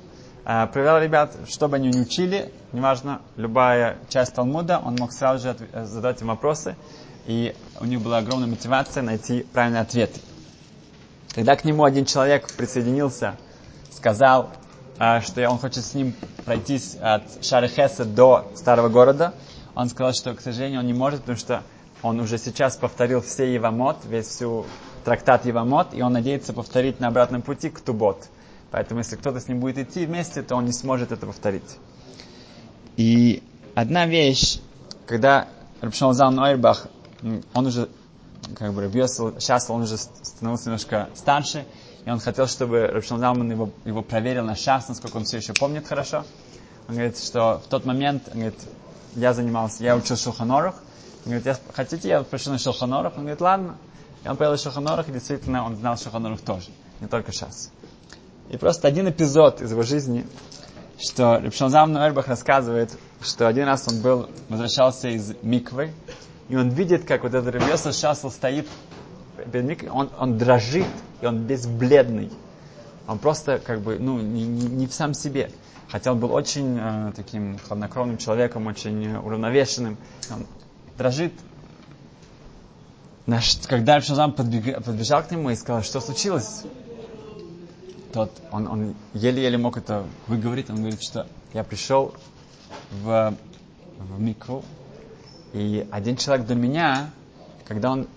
А, 0.46 0.68
проверял 0.68 1.02
ребят, 1.02 1.36
что 1.50 1.68
бы 1.68 1.76
они 1.76 1.90
не 1.90 2.00
учили, 2.00 2.54
неважно, 2.72 3.20
любая 3.36 3.98
часть 4.08 4.34
Талмуда, 4.34 4.82
он 4.84 4.96
мог 4.96 5.12
сразу 5.12 5.50
же 5.50 5.58
э, 5.74 5.84
задать 5.84 6.22
им 6.22 6.28
вопросы, 6.28 6.78
и 7.28 7.54
у 7.82 7.86
них 7.86 8.02
была 8.02 8.20
огромная 8.20 8.48
мотивация 8.48 9.04
найти 9.04 9.46
правильный 9.52 9.82
ответ. 9.82 10.12
Когда 11.34 11.56
к 11.56 11.64
нему 11.64 11.84
один 11.84 12.06
человек 12.06 12.52
присоединился, 12.52 13.38
сказал, 13.92 14.50
а, 14.98 15.22
что 15.22 15.50
он 15.50 15.58
хочет 15.58 15.86
с 15.86 15.94
ним 15.94 16.14
пройтись 16.46 16.98
от 17.02 17.24
Шарехеса 17.44 18.06
до 18.06 18.52
старого 18.56 18.90
города, 18.90 19.34
он 19.74 19.88
сказал, 19.90 20.14
что, 20.14 20.34
к 20.34 20.42
сожалению, 20.42 20.82
он 20.82 20.88
не 20.88 20.94
может, 20.94 21.22
потому 21.22 21.38
что 21.38 21.64
он 22.02 22.20
уже 22.20 22.38
сейчас 22.38 22.76
повторил 22.76 23.22
все 23.22 23.54
Евамот, 23.54 23.98
весь 24.06 24.28
всю 24.28 24.66
трактат 25.06 25.46
Евамот, 25.46 25.94
и 25.94 26.02
он 26.02 26.14
надеется 26.14 26.52
повторить 26.52 27.00
на 27.00 27.08
обратном 27.08 27.42
пути 27.42 27.70
к 27.70 27.80
Тубот. 27.80 28.28
Поэтому, 28.72 29.00
если 29.00 29.16
кто-то 29.16 29.40
с 29.40 29.48
ним 29.48 29.60
будет 29.60 29.78
идти 29.78 30.06
вместе, 30.06 30.42
то 30.42 30.56
он 30.56 30.66
не 30.66 30.74
сможет 30.74 31.12
это 31.12 31.26
повторить. 31.26 31.78
И 32.98 33.44
одна 33.76 34.06
вещь, 34.06 34.60
когда 35.06 35.48
Рабшон 35.82 36.14
Зал 36.14 36.32
Нойрбах, 36.32 36.88
он 37.54 37.68
уже, 37.68 37.90
как 38.58 38.74
бы, 38.74 38.82
Рабьесл, 38.82 39.40
сейчас 39.40 39.70
он 39.70 39.84
уже 39.84 39.98
становился 39.98 40.66
немножко 40.66 41.10
старше, 41.16 41.66
и 42.06 42.10
он 42.10 42.20
хотел, 42.20 42.48
чтобы 42.48 42.88
Рабшон 42.88 43.20
Залман 43.20 43.52
его, 43.52 43.70
его 43.86 44.02
проверил 44.02 44.46
на 44.46 44.56
шас, 44.56 44.90
насколько 44.90 45.18
он 45.18 45.26
все 45.26 45.38
еще 45.38 45.54
помнит 45.54 45.88
хорошо. 45.88 46.26
Он 46.88 46.96
говорит, 46.96 47.18
что 47.18 47.62
в 47.66 47.70
тот 47.70 47.86
момент, 47.86 48.24
он 48.28 48.40
говорит, 48.40 48.60
я 49.16 49.34
занимался, 49.34 49.84
я 49.84 49.96
учил 49.96 50.18
Шелханорух, 50.18 50.76
он 51.26 51.34
говорит, 51.34 51.46
я, 51.46 51.58
хотите, 51.74 52.10
я 52.10 52.24
пришел 52.24 52.54
на 52.54 52.60
Шелханорух? 52.60 53.14
Он 53.14 53.22
говорит, 53.22 53.42
ладно. 53.42 53.78
И 54.24 54.28
он 54.28 54.38
поел 54.38 54.58
Шелханорух, 54.58 55.08
и 55.10 55.12
действительно 55.12 55.66
он 55.66 55.76
знал 55.76 55.98
Шелханорух 55.98 56.42
тоже, 56.42 56.70
не 57.00 57.08
только 57.08 57.32
сейчас. 57.32 57.72
И 58.50 58.58
просто 58.58 58.88
один 58.88 59.10
эпизод 59.10 59.62
из 59.62 59.72
его 59.72 59.84
жизни, 59.84 60.26
что 61.00 61.38
Репшалзам 61.38 61.94
Нуэрбах 61.94 62.28
рассказывает, 62.28 62.92
что 63.22 63.48
один 63.48 63.66
раз 63.66 63.88
он 63.88 64.02
был, 64.02 64.30
возвращался 64.50 65.10
из 65.10 65.34
Миквы, 65.42 65.94
и 66.52 66.56
он 66.58 66.68
видит, 66.68 67.06
как 67.06 67.24
вот 67.24 67.34
этот 67.34 67.56
Ребесов 67.56 67.96
Шасл 67.96 68.30
стоит 68.30 68.68
перед 69.54 69.64
Миквой, 69.64 69.90
он, 69.90 70.10
он 70.20 70.38
дрожит, 70.38 70.86
и 71.22 71.26
он 71.26 71.46
весь 71.46 71.66
бледный. 71.66 72.30
Он 73.08 73.20
просто 73.20 73.58
как 73.58 73.80
бы, 73.80 73.98
ну, 73.98 74.20
не, 74.20 74.46
не, 74.46 74.68
не 74.68 74.86
в 74.86 74.94
сам 74.94 75.14
себе. 75.14 75.50
Хотя 75.88 76.12
он 76.12 76.20
был 76.20 76.34
очень 76.34 76.78
э, 76.78 77.14
таким 77.16 77.58
хладнокровным 77.58 78.18
человеком, 78.18 78.68
очень 78.68 79.16
уравновешенным. 79.16 79.96
Он 80.30 80.46
дрожит. 80.98 81.32
Наш, 83.28 83.56
когда 83.66 83.96
Рабшазам 83.96 84.34
подбежал 84.34 85.24
к 85.24 85.32
нему 85.32 85.52
и 85.52 85.56
сказал, 85.56 85.84
что 85.84 86.02
случилось, 86.02 86.64
тот, 88.12 88.30
он, 88.52 88.68
он 88.68 88.96
еле-еле 89.14 89.58
мог 89.58 89.78
это 89.78 90.04
выговорить, 90.28 90.70
он 90.70 90.78
говорит, 90.78 91.02
что 91.02 91.28
я 91.54 91.64
пришел 91.64 92.14
в, 92.92 93.34
в 94.00 94.20
микву, 94.20 94.66
и 95.54 95.88
один 95.92 96.16
человек 96.18 96.46
до 96.46 96.56
меня, 96.56 97.10
когда 97.68 97.92
он 97.92 98.08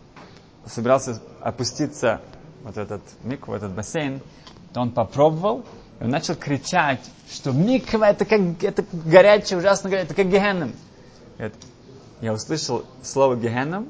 собирался 0.67 1.21
опуститься 1.41 2.21
вот 2.63 2.77
этот 2.77 3.03
микву, 3.23 3.53
в 3.53 3.57
этот 3.57 3.73
бассейн, 3.73 4.21
то 4.73 4.81
он 4.81 4.91
попробовал, 4.91 5.65
и 6.01 6.05
он 6.05 6.11
начал 6.11 6.35
кричать, 6.35 7.01
что 7.31 7.53
миква 7.53 8.11
это 8.11 8.25
как 8.25 8.41
это 8.63 8.85
горячее, 8.93 9.59
ужасно 9.59 9.91
горячее, 9.91 10.07
это 10.07 10.15
как 10.15 10.31
гехенном. 10.31 10.73
Я 12.21 12.33
услышал 12.33 12.85
слово 13.03 13.37
гехенном, 13.37 13.89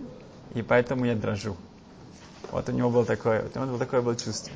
и 0.54 0.62
поэтому 0.62 1.04
я 1.04 1.14
дрожу. 1.14 1.56
Вот 2.50 2.68
у 2.68 2.72
него 2.72 2.90
было 2.90 3.04
такое, 3.04 3.42
вот 3.42 3.56
у 3.56 3.58
него 3.58 3.70
было 3.70 3.78
такое 3.78 4.02
было 4.02 4.16
чувство. 4.16 4.52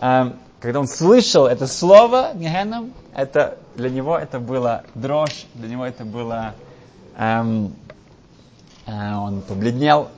Эм, 0.00 0.36
когда 0.60 0.80
он 0.80 0.88
слышал 0.88 1.46
это 1.46 1.66
слово 1.66 2.32
Гехеном, 2.34 2.92
это 3.14 3.58
для 3.76 3.90
него 3.90 4.18
это 4.18 4.40
было 4.40 4.84
дрожь, 4.94 5.46
для 5.54 5.68
него 5.68 5.84
это 5.84 6.04
было 6.04 6.54
эм, 7.16 7.74
э, 8.86 9.14
он 9.14 9.42
побледнел, 9.42 10.08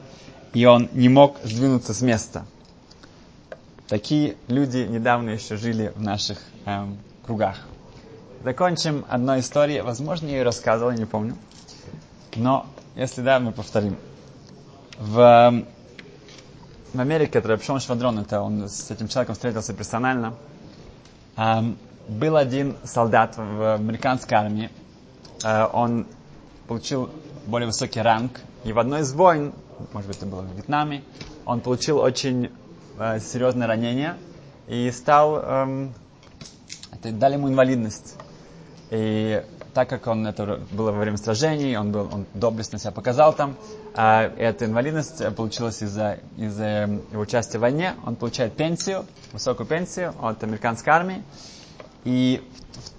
и 0.53 0.65
он 0.65 0.89
не 0.93 1.09
мог 1.09 1.37
сдвинуться 1.43 1.95
с 1.95 2.03
места. 2.03 2.45
Такие 3.89 4.37
люди 4.49 4.79
недавно 4.79 5.31
еще 5.31 5.57
жили 5.57 5.93
в 5.95 6.01
наших 6.03 6.39
эм, 6.65 6.99
кругах. 7.27 7.59
Закончим 8.43 9.05
одной 9.09 9.41
историей. 9.41 9.81
Возможно, 9.81 10.27
я 10.27 10.39
ее 10.39 10.43
рассказывал, 10.43 10.91
я 10.91 10.99
не 10.99 11.07
помню. 11.07 11.37
Но, 12.37 12.67
если 12.97 13.23
да, 13.23 13.39
мы 13.41 13.53
повторим. 13.53 13.97
В 14.99 15.19
эм, 15.19 15.67
в 16.95 17.01
Америке, 17.01 17.41
это 17.41 17.49
Рапшон 17.49 17.81
Швадрон, 17.81 18.21
это 18.21 18.41
он 18.41 18.69
с 18.69 18.89
этим 18.89 19.09
человеком 19.09 19.35
встретился 19.35 19.75
персонально. 19.75 20.35
Um, 21.37 21.77
был 22.09 22.37
один 22.37 22.77
солдат 22.85 23.37
в 23.37 23.75
американской 23.75 24.39
армии. 24.39 24.71
Uh, 25.41 25.69
он 25.73 26.07
получил 26.69 27.11
более 27.47 27.67
высокий 27.67 28.01
ранг. 28.01 28.41
И 28.65 28.73
в 28.73 28.79
одной 28.79 29.01
из 29.01 29.13
войн, 29.13 29.53
может 29.93 30.09
быть, 30.09 30.17
это 30.17 30.27
было 30.27 30.43
в 30.43 30.55
Вьетнаме, 30.55 31.03
он 31.45 31.61
получил 31.61 31.99
очень 31.99 32.51
uh, 32.99 33.21
серьезное 33.21 33.67
ранение 33.67 34.17
и 34.69 34.91
стал... 34.91 35.37
Um, 35.39 35.93
это 36.93 37.13
дали 37.13 37.35
ему 37.35 37.49
инвалидность. 37.49 38.17
И 38.91 39.43
так 39.75 39.89
как 39.89 40.07
он 40.07 40.27
это 40.27 40.61
было 40.71 40.93
во 40.93 41.01
время 41.01 41.17
сражений, 41.17 41.77
он, 41.77 41.91
был, 41.93 42.09
он 42.13 42.27
доблестно 42.33 42.79
себя 42.79 42.93
показал 42.93 43.33
там, 43.33 43.57
а 43.95 44.23
эта 44.23 44.65
инвалидность 44.67 45.23
получилась 45.35 45.83
из-за 45.83 46.21
из 46.37 46.59
его 46.59 47.21
участия 47.21 47.59
в 47.59 47.63
войне, 47.63 47.95
он 48.07 48.15
получает 48.15 48.55
пенсию, 48.55 49.05
высокую 49.33 49.67
пенсию 49.67 50.15
от 50.21 50.43
американской 50.45 50.93
армии, 50.93 51.23
и 52.05 52.43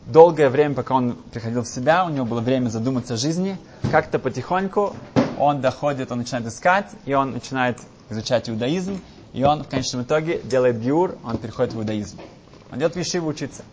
долгое 0.08 0.50
время, 0.50 0.76
пока 0.76 0.96
он 0.96 1.15
приходил 1.32 1.63
в 1.63 1.68
себя, 1.68 2.06
у 2.06 2.10
него 2.10 2.26
было 2.26 2.41
время 2.41 2.70
задуматься 2.70 3.15
о 3.15 3.18
жизни, 3.18 3.58
как-то 3.91 4.20
потихоньку 4.20 4.96
он 5.38 5.62
доходит, 5.62 6.12
он 6.12 6.20
начинает 6.20 6.48
искать, 6.48 6.91
и 7.06 7.13
он 7.13 7.32
начинает 7.32 7.80
изучать 8.10 8.50
иудаизм, 8.50 9.02
и 9.34 9.44
он 9.44 9.63
в 9.63 9.68
конечном 9.68 10.04
итоге 10.04 10.39
делает 10.44 10.80
гиур, 10.80 11.18
он 11.24 11.38
переходит 11.38 11.74
в 11.74 11.80
иудаизм. 11.80 12.18
Он 12.72 12.80
идет 12.80 12.96
в 12.96 13.00
Ешиву 13.00 13.30
учиться. 13.30 13.63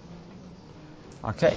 Окей? 1.23 1.51
Okay 1.51 1.57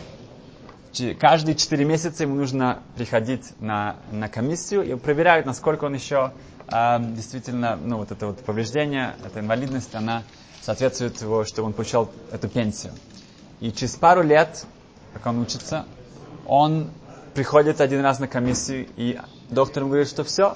каждые 1.19 1.55
4 1.55 1.83
месяца 1.85 2.23
ему 2.23 2.35
нужно 2.35 2.79
приходить 2.95 3.53
на, 3.59 3.97
на 4.11 4.29
комиссию 4.29 4.83
и 4.83 4.95
проверяют, 4.95 5.45
насколько 5.45 5.85
он 5.85 5.93
еще 5.93 6.31
э, 6.67 6.97
действительно, 6.99 7.75
ну, 7.75 7.97
вот 7.97 8.11
это 8.11 8.27
вот 8.27 8.39
повреждение, 8.39 9.15
эта 9.25 9.41
инвалидность, 9.41 9.93
она 9.93 10.23
соответствует 10.61 11.21
его, 11.21 11.43
чтобы 11.43 11.67
он 11.67 11.73
получал 11.73 12.11
эту 12.31 12.47
пенсию. 12.47 12.93
И 13.59 13.71
через 13.71 13.95
пару 13.95 14.21
лет, 14.21 14.65
как 15.13 15.25
он 15.27 15.39
учится, 15.39 15.85
он 16.45 16.89
приходит 17.33 17.81
один 17.81 18.01
раз 18.01 18.19
на 18.19 18.27
комиссию, 18.27 18.87
и 18.95 19.19
доктор 19.49 19.83
ему 19.83 19.91
говорит, 19.91 20.09
что 20.09 20.23
все, 20.23 20.55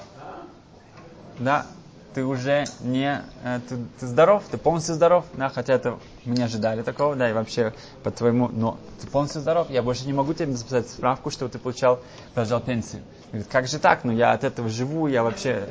да, 1.38 1.66
ты 2.14 2.24
уже 2.24 2.64
не, 2.80 3.22
э, 3.44 3.60
ты, 3.68 3.76
ты 3.98 4.06
здоров, 4.06 4.42
ты 4.50 4.58
полностью 4.58 4.94
здоров, 4.94 5.24
да, 5.34 5.48
хотя 5.48 5.74
это 5.74 5.98
мы 6.24 6.34
не 6.34 6.42
ожидали 6.42 6.82
такого, 6.82 7.14
да, 7.14 7.30
и 7.30 7.32
вообще 7.32 7.72
по 8.02 8.10
твоему, 8.10 8.48
но 8.48 8.78
ты 9.00 9.06
полностью 9.06 9.40
здоров, 9.40 9.70
я 9.70 9.82
больше 9.82 10.06
не 10.06 10.12
могу 10.12 10.34
тебе 10.34 10.52
записать 10.52 10.88
справку, 10.88 11.30
что 11.30 11.48
ты 11.48 11.58
получал, 11.58 12.00
продолжал 12.34 12.60
пенсию. 12.60 13.02
Говорит, 13.28 13.48
как 13.48 13.68
же 13.68 13.78
так, 13.78 14.04
ну 14.04 14.12
я 14.12 14.32
от 14.32 14.44
этого 14.44 14.68
живу, 14.68 15.06
я 15.06 15.22
вообще, 15.22 15.68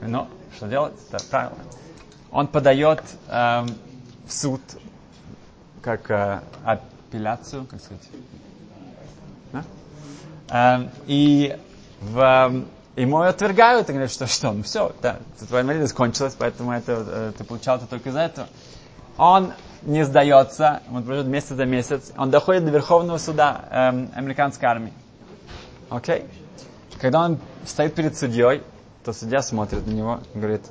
ну, 0.00 0.28
что 0.56 0.66
делать, 0.66 0.94
это 1.10 1.22
правильно. 1.30 1.58
Он 2.30 2.46
подает 2.46 3.02
э, 3.28 3.66
в 4.26 4.32
суд, 4.32 4.62
как 5.82 6.10
э, 6.10 6.40
апелляцию, 6.64 7.66
как 7.66 7.80
сказать, 7.80 8.08
да? 9.52 9.64
э, 10.48 10.88
и 11.06 11.58
в 12.00 12.64
Ему 12.94 13.20
отвергают 13.20 13.88
и 13.88 13.92
говорят, 13.92 14.10
что 14.10 14.26
что, 14.26 14.52
ну 14.52 14.62
все, 14.62 14.94
да, 15.00 15.16
твоя 15.48 15.62
инвалидность 15.62 15.94
кончилась, 15.94 16.34
поэтому 16.38 16.72
это, 16.72 17.04
э, 17.06 17.32
ты 17.38 17.42
получал 17.42 17.78
это 17.78 17.86
только 17.86 18.10
из-за 18.10 18.20
этого. 18.20 18.48
Он 19.16 19.52
не 19.80 20.04
сдается, 20.04 20.82
он 20.92 21.02
проживет 21.02 21.26
месяц 21.26 21.50
за 21.50 21.64
месяц, 21.64 22.12
он 22.18 22.30
доходит 22.30 22.66
до 22.66 22.70
Верховного 22.70 23.16
суда 23.16 23.64
эм, 23.70 24.10
американской 24.14 24.68
армии. 24.68 24.92
Окей? 25.88 26.20
Okay? 26.20 26.98
Когда 27.00 27.24
он 27.24 27.38
стоит 27.64 27.94
перед 27.94 28.16
судьей, 28.16 28.62
то 29.04 29.14
судья 29.14 29.40
смотрит 29.40 29.86
на 29.86 29.90
него 29.90 30.20
и 30.34 30.38
говорит, 30.38 30.62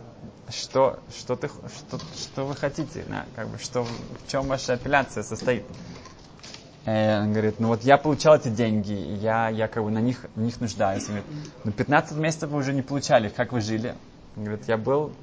что, 0.52 1.00
что, 1.18 1.36
ты, 1.36 1.48
что, 1.48 2.00
что 2.16 2.46
вы 2.46 2.56
хотите, 2.56 3.06
да, 3.08 3.26
как 3.36 3.48
бы, 3.48 3.58
что, 3.58 3.84
в 3.84 4.28
чем 4.28 4.48
ваша 4.48 4.74
апелляция 4.74 5.24
состоит. 5.24 5.64
Э, 6.86 7.22
он 7.22 7.32
говорит, 7.32 7.60
ну 7.60 7.68
вот 7.68 7.84
я 7.84 7.98
получал 7.98 8.36
эти 8.36 8.50
деньги, 8.50 8.94
я, 8.94 9.50
я 9.50 9.68
как 9.68 9.84
бы 9.84 9.92
на 9.92 10.00
них, 10.00 10.26
на 10.36 10.42
них 10.42 10.60
нуждаюсь. 10.60 11.04
Он 11.04 11.16
говорит, 11.16 11.26
ну 11.64 11.72
15 11.72 12.18
месяцев 12.18 12.50
вы 12.50 12.60
уже 12.60 12.74
не 12.74 12.82
получали, 12.82 13.30
как 13.30 13.52
вы 13.52 13.62
жили? 13.62 13.96
Он 14.36 14.46
говорит, 14.46 14.68
я 14.68 14.78
был 14.78 15.14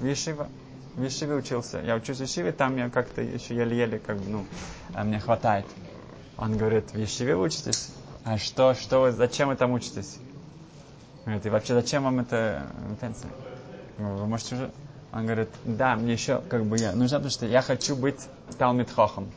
в 0.00 0.06
Ешива, 0.06 0.48
в 0.94 1.02
Ешиве 1.02 1.34
учился. 1.34 1.80
Я 1.80 1.96
учусь 1.96 2.18
в 2.18 2.22
Ешиве, 2.22 2.52
там 2.52 2.76
я 2.76 2.88
как-то 2.88 3.22
еще 3.22 3.56
еле-еле, 3.56 3.98
как 3.98 4.18
бы, 4.18 4.30
ну, 4.30 4.46
а 4.94 5.04
мне 5.04 5.18
хватает. 5.18 5.66
Он 6.36 6.56
говорит, 6.56 6.92
в 6.92 6.98
Ешиве 6.98 7.36
учитесь? 7.36 7.90
А 8.24 8.38
что, 8.38 8.74
что 8.74 9.00
вы, 9.00 9.12
зачем 9.12 9.48
вы 9.48 9.56
там 9.56 9.72
учитесь? 9.72 10.18
Говорит, 11.24 11.46
и 11.46 11.50
вообще 11.50 11.74
зачем 11.74 12.04
вам 12.04 12.20
это 12.20 12.66
пенсия? 13.00 13.28
Вы 13.98 14.26
можете 14.26 14.54
уже... 14.54 14.70
Он 15.12 15.24
говорит, 15.24 15.48
да, 15.64 15.96
мне 15.96 16.12
еще 16.12 16.42
как 16.48 16.64
бы 16.64 16.78
я 16.78 16.92
нужно, 16.92 17.18
потому 17.18 17.30
что 17.30 17.46
я 17.46 17.62
хочу 17.62 17.96
быть 17.96 18.28
Талмит 18.58 18.90
Хохом. 18.90 19.30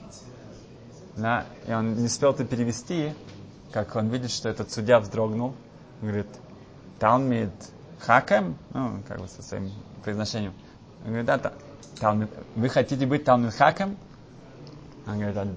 Да, 1.15 1.45
и 1.67 1.73
он 1.73 1.95
не 1.95 2.05
успел 2.05 2.31
это 2.31 2.45
перевести, 2.45 3.13
как 3.71 3.95
он 3.95 4.09
видит, 4.09 4.31
что 4.31 4.49
этот 4.49 4.71
судья 4.71 4.99
вздрогнул. 4.99 5.55
Он 6.01 6.07
говорит, 6.07 6.27
Талмит 6.99 7.51
Хакем, 7.99 8.57
ну, 8.73 9.01
как 9.07 9.19
бы 9.21 9.27
со 9.27 9.41
своим 9.41 9.71
произношением. 10.03 10.53
Он 11.03 11.07
говорит, 11.07 11.25
да, 11.25 11.37
та, 11.37 11.53
Талмит, 11.99 12.29
вы 12.55 12.69
хотите 12.69 13.05
быть 13.05 13.23
Талмит 13.23 13.53
Хакем? 13.53 13.97
Он 15.07 15.17
говорит, 15.17 15.37
а, 15.37 15.47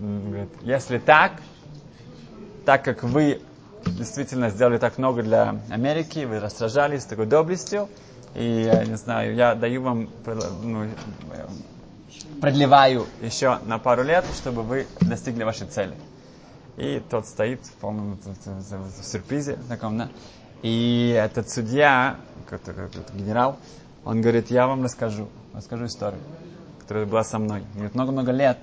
он 0.00 0.30
говорит, 0.30 0.50
если 0.62 0.98
так, 0.98 1.32
так 2.64 2.84
как 2.84 3.02
вы 3.02 3.42
действительно 3.86 4.50
сделали 4.50 4.78
так 4.78 4.98
много 4.98 5.22
для 5.22 5.60
Америки, 5.70 6.24
вы 6.24 6.48
сражались 6.48 7.02
с 7.02 7.06
такой 7.06 7.26
доблестью, 7.26 7.88
и, 8.34 8.62
я 8.72 8.84
не 8.84 8.96
знаю, 8.96 9.34
я 9.34 9.54
даю 9.54 9.82
вам, 9.82 10.08
ну, 10.62 10.88
продлеваю 12.40 13.06
еще 13.22 13.58
на 13.64 13.78
пару 13.78 14.02
лет, 14.02 14.24
чтобы 14.36 14.62
вы 14.62 14.86
достигли 15.00 15.44
вашей 15.44 15.66
цели. 15.66 15.94
И 16.76 17.00
тот 17.08 17.26
стоит 17.26 17.64
в 17.64 17.72
полном 17.74 18.18
сюрпризе 19.02 19.58
таком, 19.68 19.98
да. 19.98 20.08
И 20.62 21.14
этот 21.16 21.50
судья, 21.50 22.16
какой-то 22.48 23.12
генерал, 23.12 23.58
он 24.04 24.20
говорит, 24.20 24.50
я 24.50 24.66
вам 24.66 24.82
расскажу, 24.82 25.28
расскажу 25.54 25.86
историю, 25.86 26.20
которая 26.80 27.06
была 27.06 27.22
со 27.22 27.38
мной. 27.38 27.62
Говорит, 27.74 27.94
много-много 27.94 28.32
лет, 28.32 28.58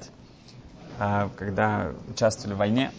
а, 0.99 1.29
когда 1.37 1.91
участвовали 2.09 2.55
в 2.55 2.57
войне, 2.57 2.91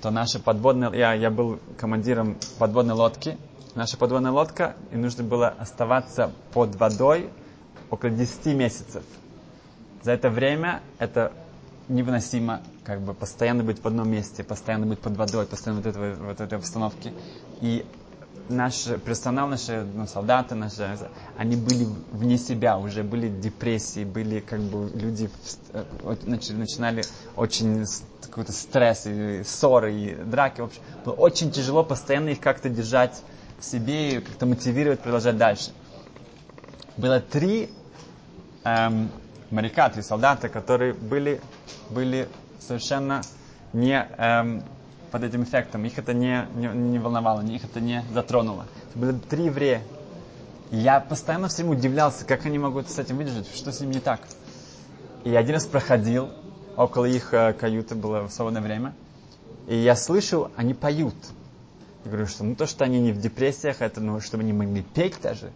то 0.00 0.10
наша 0.10 0.38
подводная, 0.38 0.92
я, 0.92 1.12
я 1.14 1.30
был 1.30 1.58
командиром 1.76 2.36
подводной 2.58 2.94
лодки, 2.94 3.36
наша 3.74 3.96
подводная 3.96 4.32
лодка, 4.32 4.76
и 4.92 4.96
нужно 4.96 5.24
было 5.24 5.48
оставаться 5.48 6.30
под 6.52 6.76
водой 6.76 7.30
около 7.90 8.10
10 8.10 8.46
месяцев. 8.56 9.02
За 10.02 10.12
это 10.12 10.30
время 10.30 10.82
это 10.98 11.32
невыносимо, 11.88 12.60
как 12.84 13.00
бы 13.00 13.14
постоянно 13.14 13.64
быть 13.64 13.82
в 13.82 13.86
одном 13.86 14.10
месте, 14.10 14.44
постоянно 14.44 14.86
быть 14.86 15.00
под 15.00 15.16
водой, 15.16 15.46
постоянно 15.46 15.82
вот, 15.82 15.88
этой, 15.88 16.14
вот 16.14 16.40
этой 16.40 16.58
обстановке. 16.58 17.12
И 17.60 17.84
наш 18.48 18.84
персонал, 19.04 19.48
наши 19.48 19.86
ну, 19.94 20.06
солдаты, 20.06 20.54
наши, 20.54 20.98
они 21.36 21.56
были 21.56 21.86
вне 22.12 22.38
себя, 22.38 22.78
уже 22.78 23.02
были 23.02 23.28
депрессии, 23.28 24.04
были 24.04 24.40
как 24.40 24.60
бы 24.60 24.90
люди 24.94 25.30
э, 25.72 25.84
начинали 26.26 27.04
очень 27.36 27.84
какой-то 28.22 28.52
стресс, 28.52 29.06
и 29.06 29.42
ссоры, 29.44 29.94
и 29.94 30.14
драки. 30.14 30.60
В 30.60 30.64
общем, 30.64 30.82
было 31.04 31.14
очень 31.14 31.50
тяжело 31.50 31.84
постоянно 31.84 32.30
их 32.30 32.40
как-то 32.40 32.68
держать 32.68 33.22
в 33.58 33.64
себе 33.64 34.16
и 34.16 34.20
как-то 34.20 34.46
мотивировать 34.46 35.00
продолжать 35.00 35.36
дальше. 35.36 35.72
Было 36.96 37.20
три 37.20 37.70
эм, 38.64 39.10
моряка, 39.50 39.88
три 39.88 40.02
солдата, 40.02 40.48
которые 40.48 40.94
были, 40.94 41.40
были 41.90 42.28
совершенно 42.60 43.22
не 43.72 44.06
эм, 44.18 44.62
под 45.10 45.24
этим 45.24 45.42
эффектом. 45.42 45.84
Их 45.84 45.98
это 45.98 46.12
не, 46.12 46.46
не, 46.54 46.68
не 46.68 46.98
волновало, 46.98 47.40
их 47.42 47.64
это 47.64 47.80
не 47.80 48.04
затронуло. 48.12 48.66
Это 48.90 48.98
были 48.98 49.18
три 49.18 49.44
еврея. 49.44 49.82
Я 50.70 51.00
постоянно 51.00 51.48
всем 51.48 51.70
удивлялся, 51.70 52.24
как 52.24 52.44
они 52.46 52.58
могут 52.58 52.90
с 52.90 52.98
этим 52.98 53.16
выдержать, 53.16 53.48
что 53.54 53.72
с 53.72 53.80
ним 53.80 53.90
не 53.90 54.00
так. 54.00 54.20
И 55.24 55.34
один 55.34 55.54
раз 55.54 55.66
проходил, 55.66 56.28
около 56.76 57.06
их 57.06 57.32
э, 57.32 57.54
каюты 57.54 57.94
было 57.94 58.28
в 58.28 58.30
свободное 58.30 58.62
время, 58.62 58.94
и 59.66 59.76
я 59.76 59.96
слышал, 59.96 60.50
они 60.56 60.74
поют. 60.74 61.14
Я 62.04 62.10
говорю, 62.10 62.26
что 62.26 62.44
ну 62.44 62.54
то, 62.54 62.66
что 62.66 62.84
они 62.84 63.00
не 63.00 63.12
в 63.12 63.20
депрессиях, 63.20 63.80
это 63.80 64.00
ну, 64.00 64.20
чтобы 64.20 64.42
они 64.42 64.52
могли 64.52 64.82
петь 64.82 65.20
даже. 65.22 65.50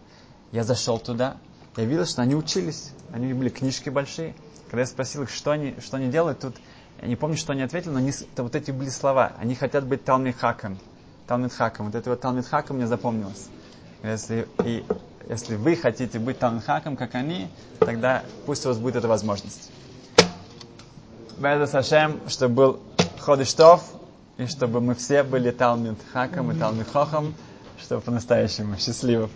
Я 0.51 0.63
зашел 0.63 0.99
туда, 0.99 1.37
я 1.77 1.85
видел, 1.85 2.05
что 2.05 2.21
они 2.21 2.35
учились. 2.35 2.91
Они 3.11 3.33
были 3.33 3.49
книжки 3.49 3.89
большие. 3.89 4.35
Когда 4.65 4.81
я 4.81 4.87
спросил 4.87 5.23
их, 5.23 5.29
что 5.29 5.51
они, 5.51 5.75
что 5.83 5.97
они 5.97 6.09
делают, 6.09 6.39
тут 6.39 6.55
я 7.03 7.09
не 7.09 7.17
помню, 7.17 7.35
что 7.35 7.51
они 7.51 7.63
ответили, 7.63 7.91
но 7.91 7.97
они, 7.97 8.11
это, 8.11 8.43
вот 8.43 8.55
эти 8.55 8.71
были 8.71 8.87
слова. 8.87 9.33
Они 9.37 9.55
хотят 9.55 9.85
быть 9.85 10.05
Талмит 10.05 10.37
Хаком. 10.37 10.79
Талмит 11.27 11.51
Хаком. 11.51 11.87
Вот 11.87 11.95
это 11.95 12.09
вот 12.09 12.21
Талмит 12.21 12.47
Хаком 12.47 12.77
мне 12.77 12.87
запомнилось. 12.87 13.47
Если, 14.03 14.47
и, 14.63 14.85
если 15.27 15.55
вы 15.55 15.75
хотите 15.75 16.17
быть 16.17 16.39
Талмит 16.39 16.63
Хаком, 16.63 16.95
как 16.95 17.15
они, 17.15 17.49
тогда 17.79 18.23
пусть 18.45 18.65
у 18.65 18.69
вас 18.69 18.77
будет 18.77 18.95
эта 18.95 19.09
возможность. 19.09 19.69
Беза 21.37 21.67
Сашем, 21.67 22.21
чтобы 22.29 22.55
был 22.55 22.79
Ходыштов, 23.19 23.83
и 24.37 24.45
чтобы 24.45 24.79
мы 24.79 24.95
все 24.95 25.23
были 25.23 25.51
Талмит 25.51 25.97
Хаком 26.13 26.53
и 26.53 26.57
Талмит 26.57 26.87
Хохом, 26.87 27.33
чтобы 27.81 28.01
по-настоящему 28.01 28.77
счастливо. 28.77 29.29